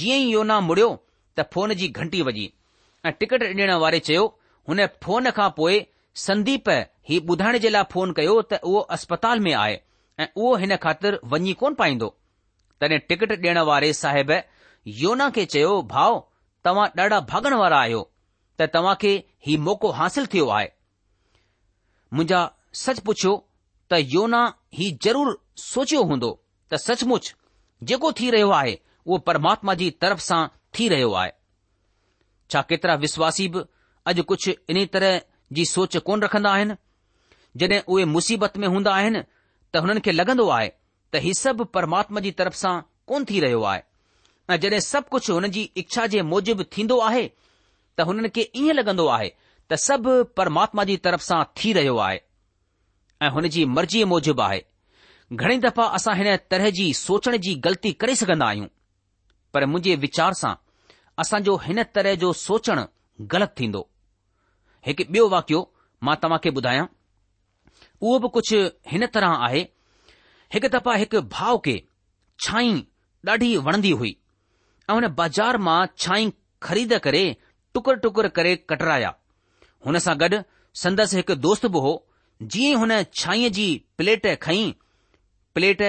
जीअं 0.00 0.16
ई 0.22 0.30
योना 0.32 0.60
मुड़ियो 0.70 0.88
त 1.38 1.44
फोन 1.52 1.74
जी 1.82 1.88
घंटी 1.88 2.22
वॼी 2.28 2.46
ऐं 3.06 3.12
टिकट 3.20 3.42
ॾियण 3.48 3.72
वारे 3.84 3.98
चयो 4.08 4.24
हुन 4.68 4.86
फोन 5.06 5.30
खां 5.38 5.48
पोइ 5.60 5.78
संदीप 6.26 6.68
ही 7.10 7.18
ॿुधाइण 7.34 7.58
जे 7.66 7.70
लाइ 7.76 7.84
फोन 7.92 8.12
कयो 8.20 8.34
त 8.52 8.60
उहो 8.70 8.80
अस्पताल 8.96 9.40
में 9.46 9.52
आहे 9.60 9.76
ऐं 9.76 10.26
उहो 10.36 10.54
हिन 10.64 10.76
ख़ातिर 10.86 11.18
वञी 11.34 11.52
कोन 11.62 11.74
पाईंदो 11.82 12.08
तॾहिं 12.80 12.98
टिकट 13.12 13.32
ॾियण 13.38 13.58
वारे 13.70 13.92
साहिब 14.00 14.32
योना 15.02 15.28
खे 15.38 15.44
चयो 15.56 15.72
भाउ 15.94 16.18
तव्हां 16.64 16.88
ॾाढा 17.02 17.20
भागण 17.32 17.54
वारा 17.62 17.78
आहियो 17.86 18.02
त 18.60 18.68
तव्हां 18.78 18.94
खे 19.04 19.14
हीउ 19.46 19.62
मौक़ो 19.70 19.90
हासिल 20.02 20.26
थियो 20.34 20.48
आहे 20.58 20.66
मुंहिंजा 22.18 22.40
सच 22.80 23.00
पुछियो 23.06 23.32
त 23.90 23.96
योना 24.12 24.42
ही 24.74 24.90
ज़रूर 25.06 25.30
सोचियो 25.62 26.02
हूंदो 26.10 26.30
त 26.70 26.74
सचमुच 26.82 27.34
जेको 27.88 28.12
थी 28.20 28.30
रहियो 28.30 28.50
आहे 28.58 28.76
उहो 29.06 29.18
परमात्मा 29.26 29.74
जी 29.80 29.90
तरफ़ 30.02 30.20
सां 30.26 30.46
थी 30.78 30.88
रहियो 30.92 31.12
आहे 31.22 31.32
छा 32.50 32.62
केतिरा 32.70 32.94
विश्वासी 33.04 33.48
बि 33.56 33.64
अॼु 34.12 34.22
कुझ 34.30 34.38
इन 34.48 34.84
तरह 34.92 35.20
जी 35.58 35.64
सोच 35.74 35.96
कोन 36.08 36.22
रखंदा 36.22 36.50
आहिनि 36.52 36.74
जड॒हिं 37.62 37.80
उहे 37.96 38.04
मुसीबत 38.14 38.56
में 38.64 38.68
हूंदा 38.68 38.92
आहिनि 39.00 39.22
त 39.72 39.84
हुननि 39.84 40.00
खे 40.06 40.12
लॻंदो 40.12 40.48
आहे 40.56 40.68
त 41.12 41.22
ही 41.26 41.34
सभु 41.42 41.64
परमात्मा 41.76 42.20
जी 42.24 42.30
तरफ़ 42.40 42.56
सां 42.62 42.74
कोन 43.12 43.24
थी 43.30 43.40
रहियो 43.46 43.62
आहे 43.74 43.82
ऐं 44.54 44.58
जड॒हिं 44.64 44.80
सभु 44.90 45.10
कुझु 45.16 45.32
हुननि 45.34 45.48
जी 45.58 45.68
इच्छा 45.84 46.06
जे 46.16 46.22
मूजिब 46.32 46.64
थींदो 46.76 46.98
आहे 47.10 47.26
त 47.98 48.08
हुननि 48.12 48.28
खे 48.40 48.48
ईअं 48.64 48.74
लॻंदो 48.80 49.06
आहे 49.18 49.28
त 49.70 49.80
सभु 49.88 50.22
परमात्मा 50.40 50.84
जी 50.92 50.96
तरफ़ 51.08 51.28
सां 51.30 51.42
थी 51.60 51.72
रहियो 51.80 51.96
आहे 52.08 52.20
ऐं 53.24 53.28
हुन 53.34 53.46
जी 53.54 53.64
मर्ज़ीअ 53.76 54.06
मूजिबि 54.12 54.42
आहे 54.42 54.60
घणी 55.42 55.58
दफ़ा 55.64 55.84
असां 55.98 56.14
हिन 56.20 56.28
तरह 56.52 56.70
जी 56.78 56.86
सोचण 57.06 57.36
जी 57.44 57.54
ग़लती 57.66 57.92
करे 58.02 58.14
सघंदा 58.20 58.46
आहियूं 58.52 58.66
पर 59.54 59.64
मुंहिंजे 59.72 59.94
वीचार 60.04 60.32
सां 60.40 60.52
असांजो 61.24 61.56
हिन 61.66 61.82
तरह 61.96 62.14
जो 62.24 62.32
सोचणु 62.44 62.84
ग़लति 63.34 63.54
थींदो 63.60 63.82
हिकु 64.86 65.04
ॿियो 65.14 65.24
वाकियो 65.36 65.60
मां 66.06 66.14
तव्हां 66.22 66.38
खे 66.44 66.50
ॿुधायां 66.58 66.86
उहो 68.04 68.18
बि 68.26 68.30
कुझु 68.36 68.60
हिन 68.92 69.06
तरह 69.16 69.42
आहे 69.48 69.60
हिकु 70.54 70.70
दफ़ा 70.76 70.96
हिकु 71.04 71.22
भाउ 71.38 71.60
खे 71.66 71.76
छाई 72.46 72.72
ॾाढी 73.32 73.50
वणंदी 73.68 73.92
हुई 74.04 74.12
ऐं 74.88 74.94
हुन 74.98 75.06
बाज़ार 75.22 75.60
मां 75.68 75.78
छाई 76.04 76.32
ख़रीद 76.66 76.96
करे 77.08 77.24
टुकर 77.76 78.02
टुकर 78.06 78.28
करे 78.40 78.56
कटराया 78.72 79.14
हुन 79.86 80.04
सां 80.06 80.16
गॾु 80.24 80.42
संदसि 80.86 81.20
हिकु 81.24 81.38
दोस्त 81.48 81.66
बि 81.76 81.82
हो 81.88 81.94
जीअं 82.52 82.76
हुन 82.78 82.92
छाईअ 83.22 83.50
जी 83.56 83.66
प्लेट 83.96 84.26
खईं 84.42 84.72
प्लेट 85.54 85.82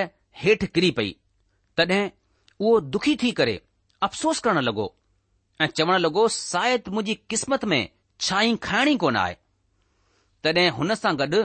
हेठि 0.44 0.68
किरी 0.76 0.92
पई 0.98 1.16
तॾहिं 1.78 2.04
उहो 2.60 2.80
दुखी 2.96 3.16
थी 3.24 3.32
करे 3.40 3.60
अफ़सोस 4.08 4.40
करण 4.48 4.60
लॻो 4.70 4.86
ऐं 5.62 5.68
चवण 5.78 5.98
लॻो 6.06 6.28
शायदि 6.36 6.92
मुंहिंजी 6.92 7.16
किस्मत 7.30 7.66
में 7.74 7.88
छाई 8.28 8.56
खाइणी 8.68 8.96
कोन 9.04 9.16
आहे 9.24 9.36
तॾहिं 10.44 10.70
हुन 10.78 10.94
सां 11.02 11.16
गॾु 11.20 11.42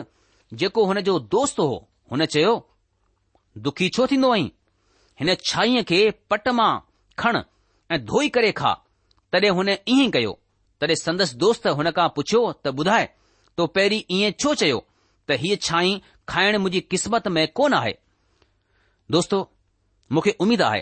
जेको 0.63 0.85
हुन 0.91 1.01
जो 1.09 1.19
दोस्त 1.37 1.61
हो 1.61 1.71
हुन 2.11 2.25
चयो 2.35 2.53
दुखी 3.69 3.89
छो 3.97 4.07
थींदो 4.11 4.29
अईं 4.35 4.49
हिन 5.21 5.35
छाईअ 5.51 5.83
खे 5.89 5.99
पट 6.31 6.49
मां 6.59 6.71
खण 7.21 7.39
ऐं 7.95 8.05
धोई 8.11 8.29
करे 8.37 8.53
खा 8.63 8.75
तॾहिं 9.33 9.51
हुन 9.61 9.69
ईअं 9.79 10.11
कयो 10.19 10.39
तॾहिं 10.81 10.97
संदसि 11.05 11.37
दोस्त 11.45 11.67
हुन 11.81 11.91
खां 11.97 12.09
पुछियो 12.17 12.43
त 12.65 12.75
ॿुधाए 12.81 13.09
तो 13.57 13.67
पहिरीं 13.79 14.03
ईअं 14.19 14.31
छो 14.43 14.55
चयो 14.63 14.79
त 15.29 15.37
हीअ 15.41 15.57
छाई 15.63 16.01
खाइण 16.29 16.57
मुंहिंजी 16.57 16.81
क़िस्मत 16.93 17.27
में 17.37 17.47
कोन 17.59 17.75
आहे 17.75 17.95
दोस्तो 19.15 19.39
मूंखे 20.13 20.35
उमेद 20.45 20.63
आहे 20.69 20.81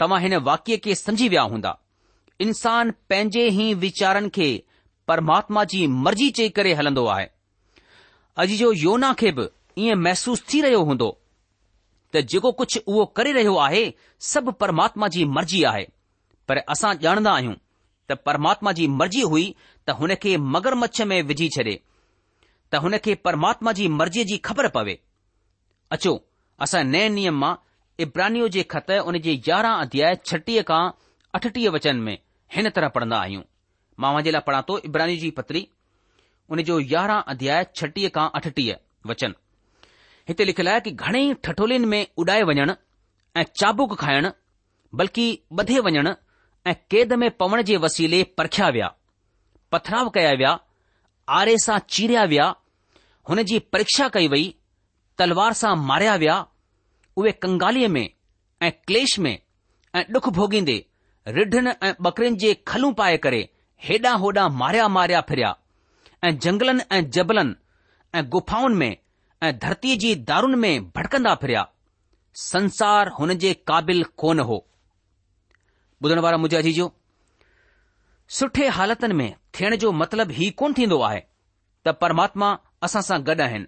तव्हां 0.00 0.20
हिन 0.22 0.34
वाक्य 0.48 0.76
खे 0.86 0.94
समझी 1.00 1.28
विया 1.34 1.42
हूंदा 1.52 1.74
इंसान 2.46 2.90
पंहिंजे 3.10 3.44
ई 3.64 3.72
वीचारनि 3.84 4.28
खे 4.38 4.48
परमात्मा 5.08 5.64
जी 5.72 5.86
मर्ज़ी 6.06 6.30
चई 6.38 6.48
करे 6.58 6.72
हलंदो 6.80 7.06
आहे 7.14 7.26
अॼु 8.44 8.56
जो 8.62 8.72
योना 8.84 9.12
खे 9.20 9.30
बि 9.38 9.48
ईअं 9.84 10.00
महसूस 10.06 10.42
थी 10.52 10.60
रहियो 10.66 10.82
हूंदो 10.90 11.10
त 12.14 12.20
जेको 12.32 12.52
कुझु 12.62 12.80
उहो 12.92 13.04
करे 13.18 13.32
रहियो 13.38 13.54
आहे 13.66 13.84
सभु 14.32 14.52
परमात्मा 14.64 15.08
जी 15.18 15.24
मर्ज़ी 15.38 15.62
आहे 15.72 15.84
पर 16.48 16.58
असां 16.74 16.92
ॼाणंदा 17.06 17.32
आहियूं 17.38 17.54
त 18.10 18.18
परमात्मा 18.30 18.72
जी 18.80 18.86
मर्ज़ी 19.00 19.22
हुई 19.34 19.46
त 19.86 19.96
हुन 20.02 20.14
खे 20.26 20.36
मगर 20.56 20.74
मच्छ 20.84 21.00
में 21.12 21.20
विझी 21.32 21.48
छॾे 21.58 21.74
हुन 22.84 22.96
खे 23.04 23.14
परमात्मा 23.26 23.72
जी 23.78 23.86
मर्ज़ीअ 24.00 24.24
जी 24.32 24.36
ख़बर 24.48 24.68
पवे 24.76 24.94
अचो 25.96 26.12
असां 26.66 26.82
नए 26.92 27.08
नियम 27.18 27.38
मां 27.44 27.52
इब्रानियो 28.06 28.48
जे 28.56 28.62
ख़त 28.74 28.90
उन 29.12 29.18
जे 29.26 29.34
यारहं 29.48 29.82
अध्याय 29.86 30.16
छटीह 30.30 30.62
खां 30.70 30.80
अठटीह 31.40 31.70
वचन 31.76 31.96
में 32.08 32.14
हिन 32.56 32.70
तरह 32.78 32.88
पढ़ंदा 32.98 33.18
आहियूं 33.26 33.42
मां 34.04 34.12
लाइ 34.28 34.42
पढ़ा 34.50 34.62
थो 34.70 34.78
इब्रानी 34.90 35.16
जी 35.24 35.30
पत्री 35.40 35.64
उन 36.56 36.62
जो 36.70 36.78
यारहं 36.94 37.32
अध्याय 37.34 37.66
छटीह 37.80 38.08
खां 38.18 38.28
अठटीह 38.40 38.76
वचन 39.12 39.34
हिते 40.28 40.44
लिखियलु 40.50 40.70
आहे 40.74 40.80
कि 40.84 40.90
घणेई 41.08 41.34
ठठोलिन 41.48 41.84
में 41.90 42.00
उॾाए 42.22 42.42
वञण 42.52 42.74
ऐं 43.36 43.42
चाबुक 43.60 43.96
खाइण 43.98 44.28
बल्कि 45.00 45.26
ॿधे 45.62 45.78
वञण 45.88 46.08
ऐं 46.70 46.74
कैद 46.92 47.12
में 47.22 47.30
पवण 47.42 47.62
जे 47.68 47.76
वसीले 47.84 48.22
परखिया 48.40 48.68
विया 48.76 48.88
पथराव 49.72 50.08
कया 50.16 50.32
विया 50.40 50.58
आरे 51.36 51.56
सां 51.66 51.78
चीरिया 51.94 52.24
विया 52.32 52.48
हुन 53.28 53.42
जी 53.42 53.58
परीक्षा 53.72 54.08
कई 54.14 54.28
वई 54.28 54.44
तलवार 55.18 55.52
सां 55.62 55.74
मारिया 55.88 56.14
विया 56.22 56.34
उहे 57.18 57.30
कंगालीअ 57.44 57.88
में 57.88 58.08
ऐं 58.62 58.70
क्लेश 58.86 59.18
में 59.26 59.36
ऐं 59.96 60.04
डुख 60.12 60.28
भोगींदे 60.38 60.76
रिढनि 61.38 61.70
ऐं 61.86 61.92
बकरियुनि 62.06 62.36
जे 62.42 62.52
खलूं 62.72 62.92
पाए 63.00 63.16
करे 63.24 63.40
हेॾां 63.86 64.18
होॾां 64.20 64.48
मारिया 64.62 64.88
मारिया 64.98 65.20
फिरिया 65.30 65.54
ऐं 66.24 66.36
जंगलनि 66.44 66.82
ऐं 66.96 67.00
जबलनि 67.16 67.54
ऐं 68.18 68.24
गुफाउनि 68.34 68.74
में 68.82 68.96
ऐं 69.46 69.52
धरतीअ 69.64 69.96
जी 70.04 70.14
दारुनि 70.30 70.56
में 70.66 70.84
भड़कंदा 70.96 71.34
फिरिया 71.44 71.66
संसार 72.44 73.08
हुन 73.18 73.34
जे 73.44 73.52
काबिल 73.72 74.04
कोन 74.24 74.40
हो 74.50 74.64
सुठे 78.36 78.66
हालतुनि 78.76 79.14
में 79.14 79.34
थियण 79.58 79.74
जो 79.82 79.90
मतिलबु 79.96 80.32
हीउ 80.36 80.52
कोन 80.60 80.72
थींदो 80.78 80.98
आहे 81.08 81.20
त 81.86 81.88
परमात्मा 82.00 82.48
असां 82.84 83.02
सां 83.04 83.18
गॾु 83.26 83.42
आहिनि 83.44 83.66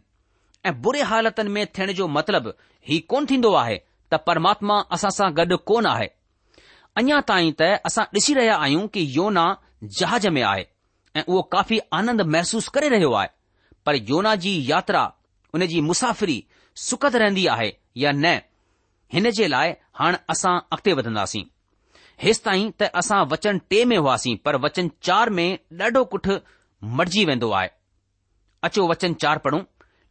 ऐं 0.68 0.72
बुरे 0.82 1.02
हालतन 1.10 1.48
में 1.56 1.64
थियण 1.74 1.92
जो 2.00 2.06
मतिलबु 2.16 2.50
ही 2.90 2.98
कोन 3.12 3.26
थींदो 3.30 3.52
आहे 3.64 3.78
त 4.10 4.14
परमात्मा 4.28 4.78
असां 4.96 5.10
सां 5.18 5.30
गॾु 5.38 5.56
कोन 5.70 5.86
आहे 5.92 6.08
अञा 7.02 7.20
ताईं 7.28 7.52
त 7.60 7.70
असां 7.90 8.04
ॾिसी 8.14 8.34
रहिया 8.38 8.56
आहियूं 8.64 8.86
कि 8.94 9.04
योना 9.16 9.46
जहाज 9.98 10.26
में 10.36 10.42
आहे 10.42 10.64
ऐं 11.16 11.22
उहो 11.26 11.42
काफ़ी 11.54 11.78
आनंद 12.00 12.20
महसूसु 12.34 12.70
करे 12.74 12.88
रहियो 12.94 13.12
आहे 13.20 13.28
पर 13.86 13.94
योना 14.10 14.34
जी 14.44 14.52
यात्रा 14.70 15.02
उन 15.54 15.64
जी 15.72 15.80
मुसाफ़िरी 15.90 16.36
सुखद 16.86 17.16
रहंदी 17.22 17.46
आहे 17.56 17.70
या 18.02 18.12
न 18.14 18.34
हिन 19.12 19.30
जे 19.38 19.46
लाइ 19.48 19.72
हाणे 19.98 20.18
असां 20.32 20.54
अॻिते 20.74 20.92
वधंदासीं 20.98 21.42
हेसि 22.22 22.40
ताईं 22.44 22.70
त 22.80 22.90
असां 23.00 23.24
वचन 23.32 23.58
टे 23.70 23.84
में 23.92 23.96
हुआसीं 23.96 24.36
पर 24.44 24.56
वचन 24.64 24.90
चार 25.08 25.30
में 25.38 25.48
ॾाढो 25.82 26.04
कुठ 26.14 26.28
मटिजी 26.98 27.24
वेंदो 27.30 27.50
आहे 27.60 27.68
अचो 28.64 28.86
वचन 28.90 29.12
चार 29.22 29.38
पढ़ूं 29.42 29.60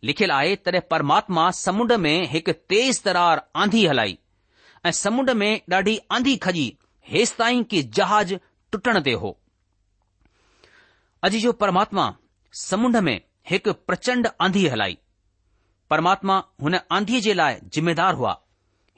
लिखियलु 0.08 0.34
आहे 0.34 0.56
तॾहिं 0.66 0.82
परमात्मा 0.92 1.50
समुंड 1.60 1.92
में 2.04 2.20
हिकु 2.32 2.52
तेज़ 2.72 3.02
तरार 3.04 3.42
आंधी 3.64 3.86
हलाई 3.86 4.18
ऐं 4.86 4.92
समुंड 5.02 5.30
में 5.42 5.52
ॾाढी 5.74 5.98
आंधी 6.18 6.36
खजी 6.46 6.66
हेसि 7.10 7.36
ताईं 7.38 7.64
कि 7.72 7.82
जहाज 8.00 8.34
टुटण 8.72 9.00
ते 9.08 9.12
हो 9.24 9.38
अॼु 11.28 11.40
जो 11.46 11.52
परमात्मा 11.64 12.06
समुंड 12.62 12.98
में 13.08 13.20
हिकु 13.52 13.74
प्रचंड 13.88 14.28
आंधी 14.48 14.68
हलाई 14.76 14.98
परमात्मा 15.90 16.44
हुन 16.62 16.78
आंधीअ 16.92 17.20
जे 17.28 17.34
लाइ 17.34 17.58
जिमेदार 17.74 18.14
हुआ 18.22 18.36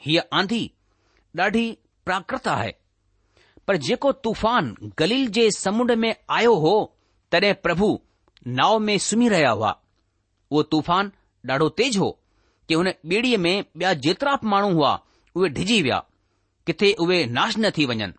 हीअ 0.05 0.21
आंधी 0.37 0.61
ॾाढी 1.39 1.65
प्राकृत 2.05 2.47
आहे 2.47 2.73
पर 3.67 3.77
जेको 3.87 4.11
तूफ़ान 4.27 4.75
गलील 4.99 5.27
जे 5.37 5.49
समुंड 5.57 5.91
में 6.03 6.13
आयो 6.37 6.53
हो 6.65 6.75
तॾहिं 7.31 7.53
प्रभु 7.63 7.97
नाव 8.57 8.77
में 8.79 8.97
सुम्ही 8.97 9.29
रहिया 9.29 9.49
हुआ 9.51 9.69
उहे 10.51 10.63
तूफ़ान 10.71 11.11
ॾाढो 11.51 11.67
तेज 11.79 11.97
हो 11.97 12.09
कि 12.67 12.73
हुन 12.73 12.87
ॿेड़ीअ 13.11 13.37
में 13.39 13.59
ॿिया 13.81 13.93
जेतिरा 14.05 14.35
बि 14.41 14.47
माण्हू 14.49 14.71
हुआ 14.73 14.93
उहे 15.35 15.49
डिजी 15.57 15.81
विया 15.81 15.97
किथे 16.67 16.91
उहे 17.03 17.25
नाश 17.37 17.57
न 17.57 17.69
थी 17.77 17.85
वञनि 17.91 18.11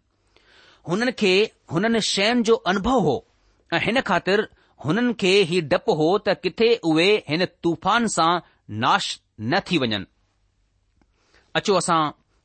हुननि 0.89 1.13
खे 1.21 1.33
हुननि 1.73 2.01
शयुनि 2.11 2.43
जो 2.51 2.55
अनुभव 2.73 2.99
हो 3.09 3.15
ऐं 3.75 3.81
हिन 3.85 4.01
ख़ातिर 4.11 4.47
हुननि 4.85 5.13
खे 5.21 5.33
ही 5.51 5.61
डपु 5.73 5.95
हो 6.01 6.07
त 6.27 6.35
किथे 6.43 6.75
उहे 6.93 7.09
हिन 7.29 7.45
तूफ़ान 7.63 8.07
सां 8.17 8.31
नाश 8.85 9.09
न 9.41 9.61
थी 9.71 9.79
वञनि 9.85 10.05
अचो 11.57 11.75
असां 11.83 12.01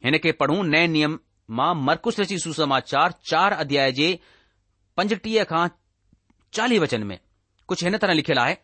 हिन 0.05 0.17
खे 0.25 0.31
पढ़ूं 0.43 0.63
नए 0.73 0.88
नियम 0.95 1.19
मां 1.57 1.73
मर्कुज़ी 1.85 2.38
सुसमाचार 2.47 3.13
चार 3.31 3.53
अध्याय 3.63 3.91
जे 4.01 4.09
पंजटीह 4.97 5.43
खां 5.53 5.67
चालीह 6.53 6.79
वचन 6.81 7.03
में 7.09 7.19
कुझु 7.69 7.86
हिन 7.86 7.97
तरह 8.01 8.13
लिखियलु 8.17 8.41
आहे 8.41 8.58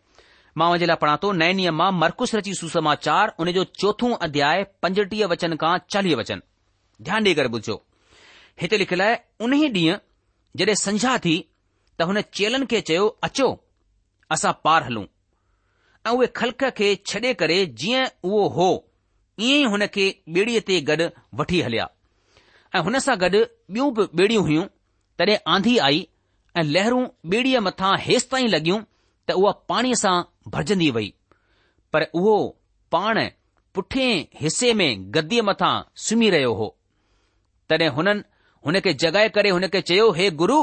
मां 0.60 0.70
वञे 0.72 0.86
लाइ 0.86 0.96
पढ़ा 1.02 1.16
थो 1.22 1.32
नए 1.42 1.52
नियम 1.60 1.76
मां 1.76 1.90
मर्कुस 2.00 2.34
रची 2.38 2.54
सुसमाचार 2.58 3.34
उन 3.42 3.50
जो 3.58 3.64
चोथों 3.82 4.10
अध्याय 4.26 4.62
पंजटीह 4.82 5.26
वचन 5.32 5.56
खां 5.62 5.76
चालीह 5.92 6.16
वचन 6.20 6.42
ध्यानु 7.08 7.26
ॾेई 7.30 7.34
करे 7.38 7.48
बुछो 7.54 7.74
हिते 8.62 8.78
लिखियलु 8.82 9.04
आहे 9.04 9.16
उन्ही 9.46 9.68
ॾींहुं 9.68 9.98
जॾहिं 10.62 10.74
संझा 10.84 11.16
थी 11.24 11.34
त 11.98 12.08
हुन 12.10 12.20
चेलनि 12.40 12.66
खे 12.74 12.80
चयो 12.92 13.06
अचो 13.30 13.48
असां 14.36 14.52
पार 14.68 14.82
हलूं 14.90 15.04
ऐं 16.06 16.12
उहे 16.18 16.26
खलक 16.42 16.64
खे 16.80 16.92
छॾे 17.12 17.34
करे 17.42 17.56
जीअं 17.82 18.04
उहो 18.30 18.46
हो 18.60 18.68
ईअं 19.48 19.58
ई 19.64 19.72
हुन 19.74 19.86
खे 19.96 20.06
ॿेड़ीअ 20.38 20.62
ते 20.70 20.78
गॾु 20.92 21.08
वठी 21.42 21.60
हलिया 21.70 21.88
ऐं 22.76 22.84
हुन 22.86 22.98
सां 23.08 23.18
गॾु 23.26 23.42
ॿियूं 23.42 23.90
बि 23.98 24.06
ॿेड़ियूं 24.22 24.44
हुयूं 24.48 24.70
तॾहिं 25.20 25.36
आंधी 25.56 25.76
आई 25.90 26.00
ऐं 26.60 26.64
लहरूं 26.76 27.04
ॿेड़ीअ 27.36 27.60
मथां 27.68 27.94
हेसि 28.08 28.30
ताईं 28.34 28.48
लॻियूं 28.56 28.82
त 29.26 29.30
उहा 29.40 29.52
पाणीअ 29.70 29.96
सां 30.02 30.16
भरजंदी 30.52 30.90
वई 30.96 31.08
पर 31.92 32.02
उहो 32.18 32.36
पाण 32.92 33.18
पुठियां 33.74 34.16
हिसे 34.40 34.72
में 34.78 34.90
गद्दीअ 35.14 35.42
मथां 35.48 35.74
सुम्ही 36.04 36.30
रहियो 36.34 36.52
हो 36.60 36.66
तॾहिं 37.70 37.88
हुननि 37.96 38.22
हुन 38.66 38.80
खे 38.84 38.92
जॻाए 39.02 39.28
करे 39.36 39.50
हुन 39.56 39.66
खे 39.74 39.80
चयो 39.88 40.10
हे 40.18 40.30
गुरु 40.42 40.60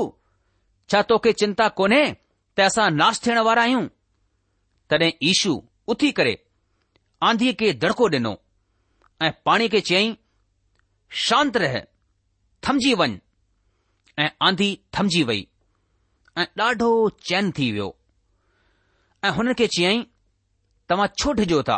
छा 0.92 1.02
तोखे 1.12 1.32
चिंता 1.42 1.68
कोन्हे 1.80 2.04
त 2.14 2.60
असां 2.70 2.88
नाश 3.02 3.22
थियण 3.26 3.40
वारा 3.48 3.62
आहियूं 3.70 3.86
तॾहिं 4.92 5.12
ईशू 5.32 5.54
उथी 5.94 6.12
करे 6.20 6.34
आंधीअ 7.30 7.54
खे 7.60 7.72
दड़को 7.84 8.08
ॾिनो 8.18 8.34
ऐं 9.26 9.32
पाणी 9.48 9.70
खे 9.76 9.80
चयाईं 9.92 10.12
शांत 11.28 11.58
रह 11.64 11.80
थमजी 12.68 12.94
वञ 13.02 13.16
ऐं 14.24 14.30
आंधी 14.48 14.70
थमजी 14.98 15.24
वई 15.32 15.46
ऐं 16.42 16.46
ॾाढो 16.66 16.92
चैन 17.32 17.52
थी 17.58 17.72
वियो 17.78 17.90
ऐं 19.28 19.32
हुननि 19.36 19.54
खे 19.60 19.66
चयाईं 19.76 20.04
तव्हां 20.90 21.08
छो 21.20 21.32
डिॼो 21.38 21.62
था 21.70 21.78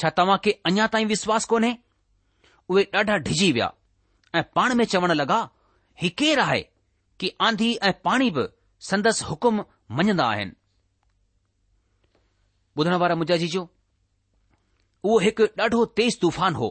छा 0.00 0.08
तव्हां 0.18 0.38
खे 0.44 0.50
अञा 0.68 0.86
ताईं 0.94 1.06
विश्वास 1.14 1.44
कोन्हे 1.52 1.70
उहे 2.70 2.84
ॾाढा 3.00 3.16
डिॼी 3.28 3.50
विया 3.52 3.72
ऐं 4.38 4.42
पाण 4.54 4.74
में 4.80 4.84
चवण 4.94 5.12
लगा 5.20 5.38
ही 6.02 6.08
केर 6.20 6.38
आहे 6.40 6.60
की 7.20 7.30
आंधी 7.46 7.72
ऐं 7.88 7.92
पाणी 8.04 8.30
बि 8.36 8.44
संदसि 8.90 9.24
हुकुम 9.30 9.62
मञंदा 9.98 10.26
आहिनि 10.32 10.54
उहो 15.06 15.18
हिकु 15.24 15.44
ॾाढो 15.62 15.84
तेज़ 15.98 16.16
तूफान 16.20 16.54
हो 16.54 16.68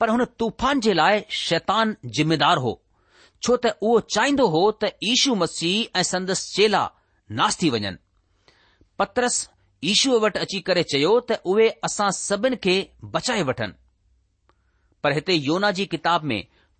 पर 0.00 0.08
हुन 0.10 0.24
तूफान 0.42 0.80
जे 0.86 0.92
लाइ 0.94 1.20
शैतान 1.40 1.96
जिमेदार 2.16 2.56
हो 2.66 2.72
छो 3.42 3.56
त 3.64 3.66
उहो 3.90 4.00
चाहींदो 4.16 4.46
हो 4.56 4.60
त 4.82 4.90
ईशू 5.12 5.34
मस्सी 5.42 5.70
ऐं 5.96 6.02
संदसि 6.12 6.52
चेला 6.56 6.82
नास 7.40 7.58
थी 7.62 7.70
वञनि 7.76 7.96
पत्रस 8.98 9.34
ईशू 9.92 10.12
वटि 10.20 10.38
अची 10.44 10.58
करे 10.68 10.82
चयो 10.92 11.10
त 11.30 11.36
उहे 11.54 11.64
असां 11.86 12.10
सभिनि 12.18 12.56
खे 12.66 12.74
बचाए 13.14 13.42
वठनि 13.48 13.78
पर 15.04 15.12
हिते 15.16 15.32
योना 15.46 15.70
जी 15.78 15.84
किताब 15.94 16.22
में 16.30 16.38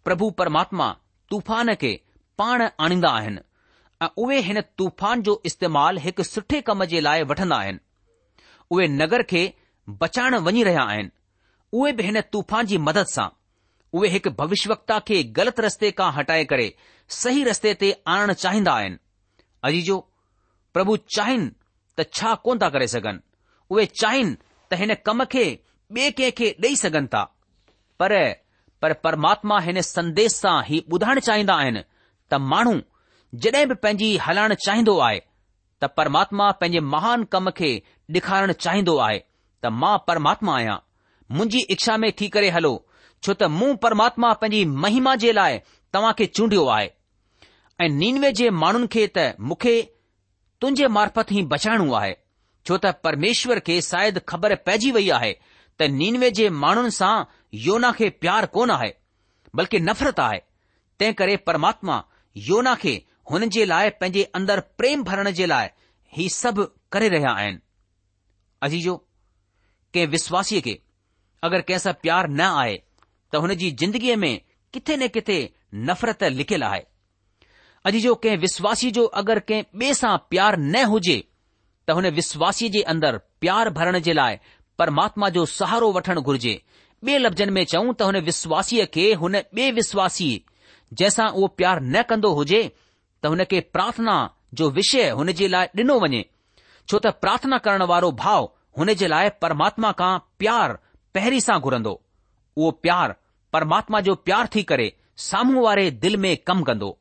प्रभु 0.09 0.29
परमात्मा 0.39 0.87
तूफ़ान 1.35 1.73
खे 1.83 1.91
पाण 2.43 2.65
आणींदा 2.87 3.09
आहिनि 3.19 3.41
ऐं 4.05 4.09
उहे 4.25 4.39
हिन 4.47 4.61
तूफान 4.83 5.23
जो 5.29 5.35
इस्तेमालु 5.51 6.01
हिकु 6.07 6.23
सुठे 6.29 6.61
कम 6.71 6.85
जे 6.95 7.01
लाइ 7.09 7.23
वठंदा 7.33 7.57
आहिनि 7.63 7.85
उहे 8.77 8.87
नगर 9.01 9.23
खे 9.35 9.43
बचाइण 10.05 10.35
वञी 10.49 10.63
रहिया 10.71 10.83
आहिनि 10.93 11.11
उहे 11.81 11.93
बि 11.99 12.03
हिन 12.09 12.21
तूफ़ान 12.37 12.67
जी 12.73 12.79
मदद 12.89 13.07
सां 13.15 13.29
उहे 13.99 14.11
हिकु 14.17 14.31
भविष्यकता 14.41 14.99
खे 15.11 15.23
ग़लति 15.41 15.63
रस्ते 15.67 15.91
खां 16.01 16.11
हटाए 16.21 16.45
करे 16.55 16.69
सही 17.21 17.45
रस्ते 17.51 17.75
ते 17.85 17.93
आणण 18.17 18.33
चाहींदा 18.45 18.75
आहिनि 18.81 18.99
अजी 19.71 20.01
प्रभु 20.77 20.97
चाहिनि 21.19 21.51
त 21.99 22.05
छा 22.15 22.35
कोन 22.45 22.59
था 22.59 22.69
करे 22.71 22.87
सघनि 22.95 23.21
उहे 23.75 23.85
चाहिनि 24.01 24.35
त 24.71 24.79
हिन 24.81 24.95
कम 25.07 25.25
खे 25.33 25.45
ॿिए 25.97 26.09
कंहिं 26.19 26.33
खे 26.39 26.49
ॾेई 26.65 26.77
सघनि 26.77 27.07
था 27.15 27.23
पर 28.01 28.13
पर 28.83 28.93
परमात्मा 29.07 29.59
हिन 29.67 29.81
संदेश 29.91 30.33
सां 30.33 30.57
ही 30.65 30.85
ॿुधाइण 30.93 31.21
चाहींदा 31.29 31.55
आहिनि 31.63 31.83
त 32.33 32.41
माण्हू 32.53 32.75
जॾहिं 33.45 33.67
बि 33.69 33.75
पंहिंजी 33.85 34.17
हलाइण 34.27 34.55
चाहींदो 34.67 34.99
आहे 35.09 35.19
त 35.81 35.85
परमात्मा 35.99 36.51
पंहिंजे 36.61 36.81
महान 36.97 37.25
कम 37.33 37.51
खे 37.59 37.71
ॾेखारण 38.17 38.53
चाहींदो 38.65 38.97
आहे 39.07 39.19
त 39.65 39.73
मां 39.81 39.97
परमात्मा 40.09 40.55
आहियां 40.57 40.77
मुंहिंजी 41.37 41.65
इच्छा 41.75 41.97
में 42.03 42.11
थी 42.21 42.29
करे 42.37 42.51
हलो 42.57 42.75
छो 43.25 43.33
त 43.35 43.51
मूं 43.59 43.75
परमात्मा 43.87 44.33
पंहिंजी 44.45 44.65
महिमा 44.85 45.15
जे 45.25 45.33
लाइ 45.41 45.59
तव्हां 45.93 46.13
खे 46.19 46.27
चूंडियो 46.37 46.67
आहे 46.77 46.89
ऐं 47.85 47.89
नीनवे 48.01 48.33
जे 48.41 48.51
माण्हुनि 48.63 48.87
खे 48.95 49.07
त 49.17 49.27
मूंखे 49.49 49.77
तुंहिंजे 50.61 50.87
मार्फत 50.97 51.33
ई 51.33 51.40
बचाइणो 51.53 51.88
आहे 51.99 52.14
छो 52.69 52.77
त 52.85 52.92
परमेश्वर 53.07 53.59
खे 53.66 53.75
शायदि 53.90 54.21
ख़बर 54.31 54.55
पइजी 54.69 54.90
वई 54.97 55.09
आहे 55.19 55.33
त 55.79 55.88
निनवे 56.01 56.31
जे 56.38 56.49
माण्हुनि 56.62 56.90
सां 56.99 57.12
योना 57.66 57.90
खे 57.99 58.09
प्यारु 58.23 58.47
कोन 58.57 58.71
आहे 58.77 58.90
बल्कि 59.61 59.79
नफ़रत 59.88 60.21
आहे 60.29 60.38
तंहिं 61.01 61.14
करे 61.21 61.37
परमात्मा 61.49 61.99
योना 62.49 62.75
खे 62.85 62.95
हुन 63.31 63.49
जे 63.57 63.64
लाइ 63.73 63.90
पंहिंजे 64.01 64.23
अंदरि 64.40 64.66
प्रेम 64.81 65.03
भरण 65.11 65.31
जे 65.40 65.47
लाइ 65.53 65.69
हीउ 66.16 66.29
सभु 66.40 66.66
करे 66.97 67.09
रहिया 67.16 67.33
आहिनि 67.42 67.61
अजीजो 68.69 68.97
कंहिं 69.95 70.09
विश्वासीअ 70.16 70.61
खे 70.69 70.77
अगरि 71.49 71.62
कंहिंसां 71.71 71.92
प्यार 72.07 72.29
न 72.40 72.40
आहे 72.64 72.77
त 73.33 73.45
हुन 73.47 73.55
जी 73.62 73.71
ज़िंदगीअ 73.71 74.16
में 74.25 74.33
किथे 74.73 74.97
न 74.97 75.09
किथे 75.19 75.38
नफ़रत 75.90 76.23
लिखियलु 76.42 76.64
आहे 76.73 76.85
अॼु 77.87 77.99
जो 78.05 78.14
कंहिं 78.22 78.37
विश्वासीअ 78.42 78.90
जो 78.92 79.03
अगरि 79.20 79.40
कंहिं 79.49 79.64
ॿिए 79.81 79.94
सां 79.94 80.16
प्यारु 80.31 80.62
न 80.62 80.77
हुजे 80.92 81.16
त 81.88 81.94
हुन 81.96 82.07
विश्वासीअ 82.18 82.70
जे 82.77 82.81
अंदरि 82.92 83.18
प्यार 83.40 83.68
भरण 83.77 83.99
जे 84.07 84.12
लाइ 84.18 84.38
परमात्मा 84.79 85.29
जो 85.37 85.44
सहारो 85.59 85.90
वठणु 85.96 86.22
घुर्जे 86.31 86.55
ॿिए 87.09 87.18
लफ़्ज़नि 87.18 87.51
में 87.59 87.62
चऊं 87.72 87.92
त 87.92 88.09
हुन 88.09 88.16
विश्वासीअ 88.31 88.87
खे 88.94 89.05
हुन 89.22 89.37
बेविश्वासीअ 89.55 90.42
जंहिंसां 90.99 91.29
उहो 91.31 91.46
प्यारु 91.61 91.85
न 91.87 92.03
कंदो 92.11 92.33
हुजे 92.40 92.62
त 93.22 93.35
हुन 93.35 93.44
खे 93.53 93.61
प्रार्थना 93.77 94.16
जो 94.61 94.68
विषय 94.81 95.09
हुन 95.20 95.33
जे 95.42 95.49
लाइ 95.55 95.66
डि॒नो 95.77 95.99
वञे 96.07 96.22
छो 96.88 96.99
त 97.07 97.14
प्रार्थना 97.27 97.59
करण 97.70 97.87
वारो 97.94 98.11
भाव 98.27 98.51
हुन 98.81 98.94
जे 99.03 99.12
लाइ 99.14 99.31
परमात्मा 99.46 99.92
खां 100.03 100.12
प्यार 100.44 100.79
पहिरीं 101.18 101.40
सां 101.49 101.61
घुरंदो 101.68 101.94
उहो 102.61 102.77
प्यारु 102.87 103.16
परमात्मा 103.59 104.01
जो 104.11 104.18
प्यारु 104.31 104.55
थी 104.57 104.62
करे 104.72 104.92
साम्हूं 105.31 105.64
वारे 105.70 105.90
दिल 106.07 106.16
में 106.27 106.33
कमु 106.51 106.64
कंदो 106.72 106.96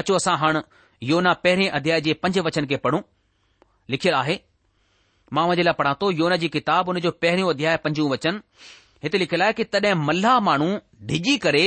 अचो 0.00 0.14
असां 0.16 0.36
हाणे 0.42 0.58
योना 1.08 1.32
पहिरें 1.44 1.68
अध्याय 1.78 2.00
जे 2.06 2.12
पंज 2.22 2.38
वचन 2.46 2.64
खे 2.70 2.76
पढ़ूं 2.86 3.00
लिखियलु 3.94 4.16
आहे 4.16 4.36
मां 5.36 5.44
मुंहिंजे 5.46 5.62
लाइ 5.68 5.74
पढ़ा 5.80 5.92
थो 6.00 6.10
योना 6.20 6.36
जी 6.42 6.48
किताब 6.56 6.88
हुन 6.90 6.98
जो 7.04 7.10
पहिरियों 7.24 7.50
अध्याय 7.54 7.76
पंज 7.84 8.00
वचन 8.12 8.40
हिते 9.04 9.18
लिखियलु 9.22 9.44
आहे 9.46 9.52
कि 9.58 9.64
तॾहिं 9.74 9.94
मल्हा 10.08 10.32
माण्हू 10.48 10.68
डिॼी 11.10 11.36
करे 11.46 11.64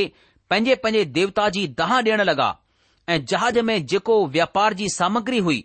पंहिंजे 0.49 0.75
पंहिंजे 0.83 1.03
देवता 1.19 1.47
जी 1.57 1.67
दहा 1.81 1.99
ॾियण 2.07 2.21
लॻा 2.29 2.49
ऐं 3.13 3.17
जहाज 3.31 3.57
में 3.69 3.75
जेको 3.93 4.15
व्यापार 4.35 4.73
जी 4.81 4.89
सामग्री 4.99 5.39
हुई 5.47 5.63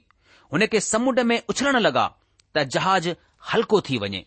हुन 0.53 0.67
खे 0.75 0.81
समुंड 0.91 1.21
में 1.33 1.39
उछलण 1.55 1.79
लॻा 1.87 2.07
त 2.57 2.65
जहाज 2.77 3.09
हल्को 3.53 3.81
थी 3.91 3.99
वञे 4.05 4.25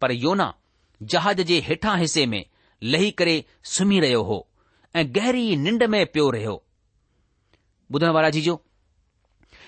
पर 0.00 0.12
योना 0.26 0.52
जहाज 1.14 1.40
जे 1.52 1.58
हेठां 1.68 1.98
हिसे 1.98 2.26
में 2.34 2.42
लही 2.94 3.10
करे 3.22 3.36
सुम्ही 3.76 3.98
रहियो 4.06 4.22
हो 4.32 4.38
ऐं 5.00 5.06
गहरी 5.16 5.46
निंड 5.66 5.82
में 5.96 6.04
पियो 6.14 6.28
रहियो 6.38 6.62
ॿुधण 7.94 8.10
वारा 8.16 8.28
जी 8.34 8.40
जो 8.40 8.52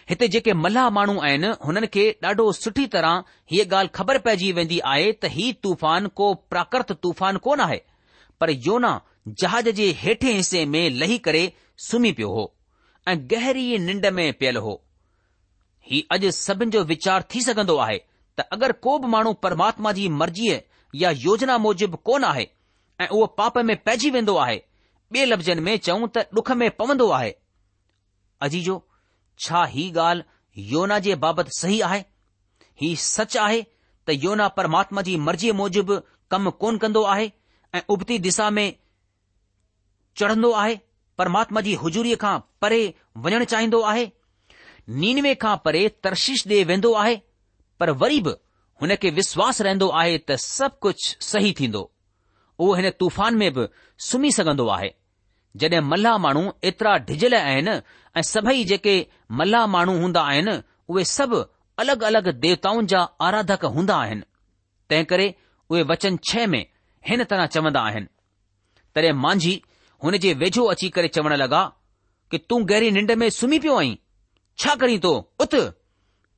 हिते 0.08 0.26
जेके 0.34 0.52
मल्हा 0.60 0.88
माण्हू 0.98 1.18
आहिनि 1.28 1.48
हुननि 1.66 1.86
खे 1.94 2.04
ॾाढो 2.24 2.44
सुठी 2.58 2.86
तरह 2.94 3.16
हीअ 3.52 3.64
ॻाल्हि 3.74 3.92
ख़बर 3.98 4.18
पइजी 4.26 4.50
वेंदी 4.58 4.78
आहे 4.92 5.10
त 5.12 5.30
ही 5.34 5.52
तूफ़ान 5.66 6.06
को 6.20 6.28
प्राकृत 6.52 6.92
तूफान 7.06 7.36
कोन 7.46 7.60
आहे 7.66 7.80
पर 8.40 8.50
योना 8.68 8.92
जहाज़ 9.42 9.68
जे 9.80 9.88
हेठे 10.02 10.32
हिसे 10.36 10.64
में 10.74 10.84
लही 11.02 11.18
करे 11.28 11.42
सुम्ही 11.88 12.12
पियो 12.18 12.28
हो 12.38 12.44
ऐं 13.12 13.16
गहरी 13.30 13.66
निंड 13.88 14.06
में 14.18 14.26
पियल 14.40 14.56
हो 14.66 14.74
ही 15.90 16.04
अॼु 16.16 16.30
सभिनि 16.40 16.70
जो 16.76 16.84
वीचार 16.92 17.24
थी 17.34 17.42
सघन्दो 17.48 17.76
आहे 17.86 17.98
त 18.38 18.48
अगरि 18.58 18.78
को 18.88 18.98
बि 19.04 19.08
माण्हू 19.16 19.32
परमात्मा 19.46 19.92
जी 20.00 20.08
मर्जीअ 20.22 20.58
या 21.04 21.10
योजना 21.26 21.56
मूजिबि 21.68 21.96
कोन 22.10 22.24
आहे 22.32 22.46
ऐं 23.04 23.08
उहो 23.08 23.26
पाप 23.42 23.58
में 23.72 23.76
पइजी 23.90 24.10
वेंदो 24.18 24.36
आहे 24.46 24.60
ॿिए 25.14 25.24
लफ़्ज़नि 25.34 25.60
में 25.70 25.76
चऊं 25.88 26.08
त 26.16 26.28
डुख 26.40 26.50
में 26.64 26.70
पवंदो 26.82 27.08
आहे 27.20 27.34
अजीजो 28.44 28.74
छा 29.44 29.64
हीउ 29.74 29.92
ॻाल्हि 30.00 30.62
योना 30.72 30.98
जे 31.04 31.14
बाबति 31.24 31.50
सही 31.60 31.80
आहे 31.90 32.00
हीउ 32.82 32.96
सच 33.04 33.36
आहे 33.46 33.62
त 33.62 34.16
योना 34.24 34.48
परमात्मा 34.58 35.02
जी 35.08 35.16
मर्ज़ीअ 35.28 35.54
मूजिबि 35.60 35.96
कम 36.34 36.50
कोन 36.64 36.78
कंदो 36.84 37.02
आहे 37.12 37.30
ऐं 37.78 37.82
उबती 37.96 38.18
दिशा 38.26 38.48
में 38.56 38.66
चढ़ंदो 40.22 40.50
आहे 40.62 40.76
परमात्मा 41.22 41.60
जी 41.68 41.74
हुजूरीअ 41.84 42.16
खां 42.24 42.34
परे 42.64 42.80
वञणु 43.24 43.44
चाहींदो 43.54 43.80
आहे 43.92 44.04
नीनवे 45.04 45.34
खां 45.44 45.56
परे 45.66 45.82
तर्शिश 46.06 46.46
ॾे 46.52 46.60
वेंदो 46.70 46.92
आहे 47.04 47.16
पर 47.82 47.90
वरी 48.04 48.20
बि 48.28 48.34
हुन 48.82 48.94
खे 49.04 49.10
विश्वास 49.20 49.60
रहंदो 49.68 49.88
आहे 50.02 50.16
त 50.28 50.36
सभु 50.48 50.80
कुझु 50.86 51.14
सही 51.30 51.54
थींदो 51.62 51.82
उहो 52.58 52.74
हिन 52.82 52.90
तूफ़ान 53.04 53.40
में 53.44 53.48
बि 53.58 53.66
सुम्ही 54.08 54.30
सघंदो 54.38 54.66
आहे 54.78 54.90
जॾहिं 55.60 55.80
मल्हा 55.90 56.16
माण्हू 56.18 56.42
एतिरा 56.68 56.96
ढिझियल 57.08 57.34
आहिनि 57.34 57.74
ऐं 58.18 58.22
सभई 58.28 58.64
जेके 58.70 58.94
मल्हा 59.40 59.64
माण्हू 59.74 59.94
हूंदा 60.02 60.22
आहिनि 60.30 60.54
उहे 60.90 61.04
सभु 61.16 61.38
अलॻि 61.82 62.04
अलॻि 62.10 62.32
देवताउनि 62.44 62.86
जा 62.92 63.00
आराधक 63.26 63.64
हूंदा 63.76 63.96
आहिनि 64.04 64.22
तंहिं 64.90 65.04
करे 65.12 65.26
उहे 65.70 65.82
वचन 65.90 66.16
छह 66.30 66.46
में 66.54 66.64
हिन 67.08 67.24
तरह 67.30 67.46
चवंदा 67.54 67.80
आहिनि 67.90 68.06
तॾहिं 68.94 69.12
मांझी 69.24 69.54
हुन 70.04 70.16
जे 70.24 70.32
वेझो 70.42 70.64
अची 70.74 70.88
करे 70.96 71.08
चवण 71.16 71.32
लॻा 71.42 71.62
कि 72.30 72.38
तूं 72.50 72.60
गहरी 72.70 72.90
निंड 72.96 73.10
में 73.22 73.28
सुम्ही 73.38 73.58
पियो 73.64 73.76
आईं 73.78 73.96
छा 74.62 74.74
करी 74.82 74.98
थो 75.04 75.14
उत 75.44 75.54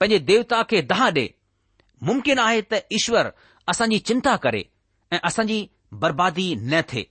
पंहिंजे 0.00 0.18
देवता 0.30 0.62
खे 0.70 0.82
दाह 0.92 1.02
ॾे 1.18 1.26
मुमकिन 2.08 2.38
आहे 2.48 2.60
त 2.70 2.82
ईश्वर 2.98 3.30
असांजी 3.72 3.98
चिंता 4.08 4.36
करे 4.44 4.62
ऐं 5.12 5.18
असांजी 5.30 5.58
बर्बादी 6.04 6.48
न 6.70 6.80
थिए 6.90 7.04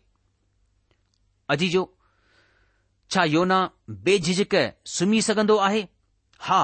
छा 3.11 3.23
योना 3.23 3.59
बेझिझक 4.05 4.55
सुम्ही 4.89 5.21
सघंदो 5.21 5.57
आहे 5.67 5.81
हा 6.49 6.61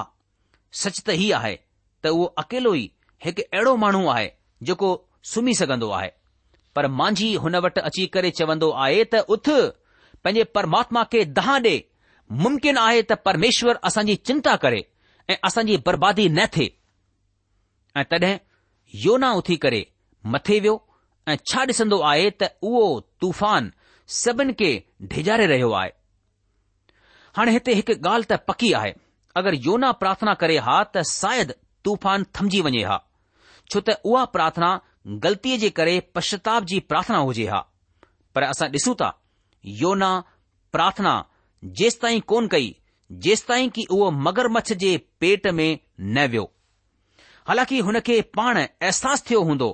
सच 0.84 1.02
त 1.08 1.20
हीउ 1.22 1.34
आहे 1.38 1.56
त 2.04 2.08
उहो 2.16 2.26
अकेलो 2.44 2.74
ई 2.76 2.86
हिकु 3.26 3.42
अहिड़ो 3.54 3.76
माण्हू 3.84 4.08
आहे 4.16 4.30
जेको 4.70 4.90
सुम्ही 5.34 5.54
सघंदो 5.60 5.90
आहे 5.98 6.10
पर 6.76 6.88
मांझी 7.02 7.34
हुन 7.44 7.56
वटि 7.66 7.82
अची 7.90 8.06
करे 8.16 8.32
चवंदो 8.40 8.70
आहे 8.86 9.04
त 9.14 9.22
उथ 9.36 9.50
पंहिंजे 10.24 10.44
परमात्मा 10.58 11.04
खे 11.12 11.24
दहा 11.40 11.58
ॾे 11.66 11.76
मुमकिन 12.44 12.78
आहे 12.82 13.02
त 13.12 13.18
परमेश्वर 13.26 13.78
असांजी 13.90 14.16
चिंता 14.30 14.56
करे 14.66 14.82
ऐं 15.30 15.36
असांजी 15.48 15.78
बर्बादी 15.86 16.28
न 16.40 16.46
थिए 16.54 16.70
ऐं 18.00 18.04
तॾहिं 18.12 18.36
योना 19.06 19.32
उथी 19.42 19.56
करे 19.66 19.84
मथे 20.34 20.60
वियो 20.66 20.76
ऐं 21.28 21.36
छा 21.52 21.64
ॾिसंदो 21.70 22.00
आहे 22.12 22.30
त 22.30 22.44
उहो 22.70 22.88
तूफान 23.22 23.72
सभिनि 24.22 24.54
खे 24.60 24.72
ढिॼारे 25.12 25.46
रहियो 25.54 25.72
आहे 25.82 25.92
हाणे 27.38 27.52
हिते 27.58 27.74
हिकु 27.78 27.94
ॻाल्हि 28.10 28.28
त 28.32 28.36
पकी 28.48 28.72
आहे 28.80 28.92
अगरि 29.42 29.58
योना 29.66 29.92
प्रार्थना 30.02 30.34
करे 30.42 30.58
हा 30.68 30.82
त 30.96 31.04
शायदि 31.12 31.54
तूफ़ान 31.86 32.24
थमजी 32.36 32.62
वञे 32.68 32.84
हा 32.92 32.98
छो 33.72 33.80
त 33.90 33.96
उहा 34.10 34.24
प्रार्थना 34.36 34.70
ग़लतीअ 35.26 35.58
जे 35.64 35.70
करे 35.78 35.94
पश्चाताप 36.18 36.64
जी 36.72 36.80
प्रार्थना 36.92 37.18
हुजे 37.28 37.46
हा 37.54 37.60
पर 38.36 38.44
असां 38.52 38.68
ॾिसूं 38.78 38.94
था 39.02 39.10
योना 39.84 40.12
प्रार्थना 40.76 41.14
जेसताईं 41.80 42.20
कोन 42.34 42.48
कई 42.54 42.70
जेस 43.26 43.44
ताईं 43.48 43.70
की 43.76 43.84
उहो 43.96 44.10
मगरमच्छ 44.28 44.74
जे 44.84 44.92
पेट 45.20 45.48
में 45.60 45.68
न 46.00 46.26
वियो 46.34 46.44
हालांकि 47.48 47.80
हुन 47.88 48.00
खे 48.10 48.20
पाण 48.38 48.58
अहसासु 48.66 49.26
थियो 49.30 49.42
हूंदो 49.50 49.68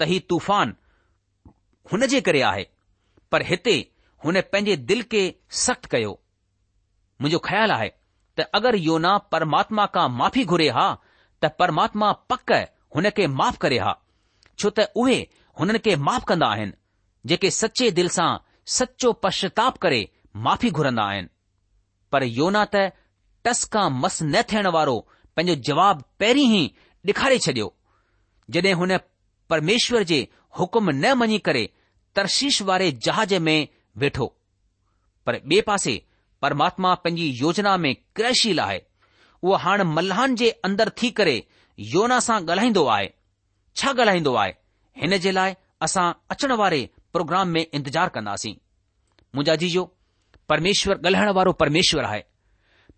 त 0.00 0.08
ही 0.10 0.18
तूफ़ान 0.32 0.74
हुन 1.92 2.06
जे 2.14 2.20
करे 2.28 2.40
आहे 2.50 2.66
पर 3.32 3.42
हिते 3.52 3.76
हुन 4.26 4.40
पंहिंजे 4.52 4.76
दिल 4.92 5.02
खे 5.14 5.22
सख़्तु 5.66 5.88
कयो 5.96 6.12
मुंहिंजो 7.22 7.38
ख़्यालु 7.46 7.72
आहे 7.72 7.88
त 8.38 8.44
अगरि 8.58 8.78
योना 8.86 9.16
परमात्मा 9.32 9.84
का 9.96 10.06
माफ़ी 10.18 10.44
घुरे 10.52 10.68
हा 10.76 10.86
त 11.42 11.50
परमात्मा 11.58 12.10
पक 12.30 12.52
हुन 12.94 13.08
खे 13.16 13.26
माफ़ 13.40 13.58
करे 13.64 13.78
हा 13.84 13.92
छो 14.58 14.70
त 14.76 14.86
उहे 15.02 15.18
हुननि 15.60 15.78
खे 15.84 15.94
माफ़ 16.08 16.24
कंदा 16.30 16.46
आहिनि 16.54 16.72
जेके 17.32 17.50
सचे 17.58 17.90
दिलि 17.98 18.08
सां 18.16 18.28
सचो 18.78 19.12
पश्चाताप 19.26 19.76
करे 19.84 20.00
माफ़ी 20.46 20.70
घुरंदा 20.78 21.02
आहिनि 21.12 21.28
पर 22.12 22.22
योना 22.38 22.64
त 22.74 22.84
टस 23.44 23.64
खां 23.74 23.86
मस 24.02 24.18
न 24.22 24.42
थियण 24.52 24.66
वारो 24.76 24.96
पंहिंजो 25.36 25.60
जवाब 25.68 26.02
पहिरीं 26.20 26.50
ई 26.60 26.64
डि॒खारे 27.06 27.38
छडि॒यो 27.46 27.72
जॾहिं 28.56 28.74
हुन 28.82 28.98
परमेश्वर 29.54 30.02
जे 30.10 30.20
हुकुम 30.58 30.90
न 30.90 31.12
मञी 31.22 31.38
करे 31.48 31.64
तर्शीश 32.18 32.62
वारे 32.72 32.90
जहाज़ 33.08 33.34
में 33.48 33.58
वेठो 34.04 34.26
पर 35.26 35.34
ॿिए 35.48 35.60
पासे 35.70 36.00
परमात्मा 36.42 36.92
पंहिंजी 37.04 37.26
योजना 37.42 37.76
में 37.84 37.94
क्रहशील 38.16 38.60
आहे 38.60 38.80
उहो 39.42 39.54
हाणे 39.64 39.84
मल्हान 39.96 40.34
जे 40.40 40.50
अंदरि 40.68 40.90
थी 41.02 41.10
करे 41.18 41.36
योना 41.94 42.18
सां 42.26 42.38
ॻाल्हाईंदो 42.48 42.84
आहे 42.94 43.08
छा 43.80 43.90
ॻाल्हाईंदो 43.98 44.34
आहे 44.42 44.52
हिन 45.02 45.16
जे 45.26 45.32
लाइ 45.38 45.52
असां 45.86 46.06
अचणु 46.34 46.56
वारे 46.62 46.80
प्रोग्राम 47.12 47.48
में 47.54 47.62
इंतज़ार 47.72 48.08
कंदासीं 48.16 48.54
मुंजा 49.36 49.54
जी 49.62 49.68
परमेश्वर 50.52 50.96
ॻाल्हाइण 51.04 51.30
वारो 51.38 51.52
परमेश्वर 51.62 52.04
आहे 52.10 52.22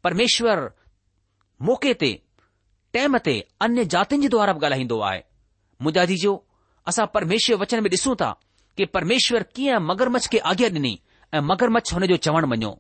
परमेश्वर 0.07 0.65
मौके 1.69 1.93
ते 2.01 2.13
टेम 2.97 3.17
ते 3.27 3.37
अन्य 3.65 3.85
जातिनि 3.97 4.23
जे 4.23 4.29
द्वारा 4.37 4.53
बि 4.57 4.61
ॻाल्हाईंदो 4.67 4.99
आहे 5.11 5.21
मुंजा 5.83 6.05
जी 6.13 6.17
असां 6.93 7.07
परमेश्वर 7.17 7.57
वचन 7.63 7.81
में 7.87 7.91
ॾिसूं 7.91 8.15
था 8.21 8.31
कि 8.77 8.85
परमेश्वर 8.97 9.43
कीअं 9.57 9.79
मगरमच्छ 9.91 10.25
खे 10.33 10.39
आज्ञा 10.53 10.69
ॾिनी 10.81 10.97
ऐ 11.35 11.41
मगरमच्छ 11.53 11.87
हुन 11.95 12.07
जो 12.13 12.17
चवणु 12.27 12.49
वञो 12.55 12.73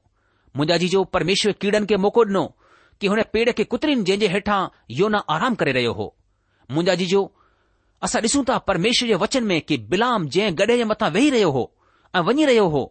मुंहिंजा 0.57 0.77
जीजो 0.81 1.03
परमेश्वर 1.14 1.53
कीड़नि 1.62 1.87
खे 1.90 1.97
मौको 2.03 2.23
ॾिनो 2.25 2.43
कि 3.01 3.07
हुन 3.12 3.23
पेड़ 3.33 3.51
खे 3.53 3.64
कुतिरनि 3.73 4.03
जे 4.19 4.27
हेठां 4.35 4.61
योना 4.99 5.19
आराम 5.37 5.55
करे 5.61 5.73
रहियो 5.77 5.93
हो 5.99 6.07
मुंहिंजा 6.71 6.95
जीजो 7.01 7.23
असां 8.07 8.21
ॾिसूं 8.23 8.45
था 8.49 8.59
परमेश्वर 8.71 9.09
जे 9.09 9.14
वचन 9.25 9.45
में 9.51 9.61
कि 9.69 9.77
बिलाम 9.90 10.29
जंहिं 10.37 10.55
गॾे 10.59 10.77
जे 10.77 10.85
मथां 10.93 11.11
वेही 11.12 11.31
रहियो 11.37 11.51
हो 11.59 11.64
ऐं 12.17 12.23
वञी 12.31 12.45
रहियो 12.51 12.67
हो 12.77 12.85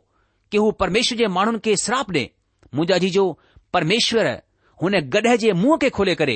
कि 0.52 0.58
हू 0.58 0.72
परमेश्वर 0.84 1.18
जे 1.18 1.28
माण्हुनि 1.40 1.60
खे 1.66 1.76
श्राप 1.88 2.12
डे 2.20 2.30
मुंहिंजा 2.76 2.98
जीजो 3.08 3.26
परमेश्वर 3.74 4.32
हुन 4.84 5.00
गॾे 5.16 5.38
जे 5.48 5.52
मुंह 5.64 5.78
खे 5.84 5.90
खोले 5.98 6.16
करे 6.26 6.36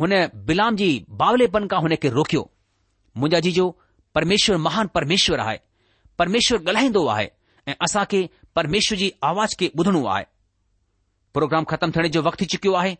हुन 0.00 0.14
बिलाम 0.50 0.76
जी 0.84 0.88
बावलेपन 1.22 1.66
खां 1.74 1.80
हुन 1.84 1.96
खे 2.02 2.08
रोकियो 2.18 2.48
मुंहिंजा 3.16 3.40
जीजो 3.48 3.66
परमेश्वर 4.14 4.56
महान 4.70 4.90
परमेश्वर 4.96 5.40
आहे 5.46 5.58
परमेश्वर 6.18 6.58
ॻाल्हाईंदो 6.66 7.06
आहे 7.16 7.28
ऐ 7.68 7.74
असां 7.86 8.04
खे 8.12 8.28
परमेश्वर 8.56 8.98
जी 9.00 9.12
आवाज़ 9.32 9.54
खे 9.60 9.66
ॿुधणो 9.78 10.04
आहे 10.14 10.24
प्रोग्राम 11.34 11.64
ख़तमु 11.70 11.92
थियण 11.96 12.08
जो 12.14 12.22
वक़्तु 12.22 12.44
चुकियो 12.52 12.72
आहे 12.78 12.96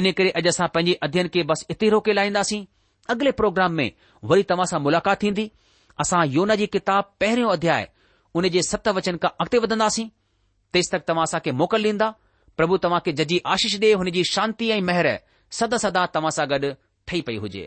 इन 0.00 0.10
करे 0.18 0.30
अॼु 0.40 0.48
असां 0.54 0.68
पंहिंजे 0.76 0.94
अध्यन 1.06 1.28
खे 1.34 1.42
बसि 1.50 1.66
इते 1.74 1.86
ई 1.86 1.88
रोके 1.94 2.12
लाहींदासीं 2.18 2.60
अॻिले 3.14 3.30
प्रोग्राम 3.40 3.72
में 3.80 3.88
वरी 4.32 4.42
तव्हां 4.52 4.66
सां 4.72 4.80
मुलाक़ात 4.86 5.22
थींदी 5.22 5.46
असां 6.04 6.24
योौना 6.36 6.54
जी 6.62 6.66
किताब 6.76 7.12
पहिरियों 7.24 7.50
अध्याय 7.58 7.88
उन 8.40 8.48
जे 8.56 8.62
सत 8.72 8.88
वचन 9.00 9.16
खां 9.26 9.30
अॻिते 9.44 9.58
वधंदासीं 9.66 10.06
तेसि 10.78 10.90
तक 10.96 11.04
तव्हां 11.12 11.24
असां 11.30 11.40
मोकल 11.62 11.84
ॾींदा 11.92 12.10
प्रभु 12.60 12.76
तव्हांखे 12.86 13.12
जजी 13.22 13.40
आशीष 13.54 13.78
डे 13.86 13.92
हुनजी 14.02 14.24
शांती 14.32 14.70
ऐं 14.70 14.80
महर 14.92 15.12
सदा 15.60 15.78
सदा 15.86 16.06
तव्हां 16.14 16.36
सां 16.40 16.48
गॾु 16.54 16.72
ठही 17.08 17.20
पई 17.30 17.36
हुजे 17.44 17.66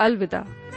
अल्दा 0.00 0.69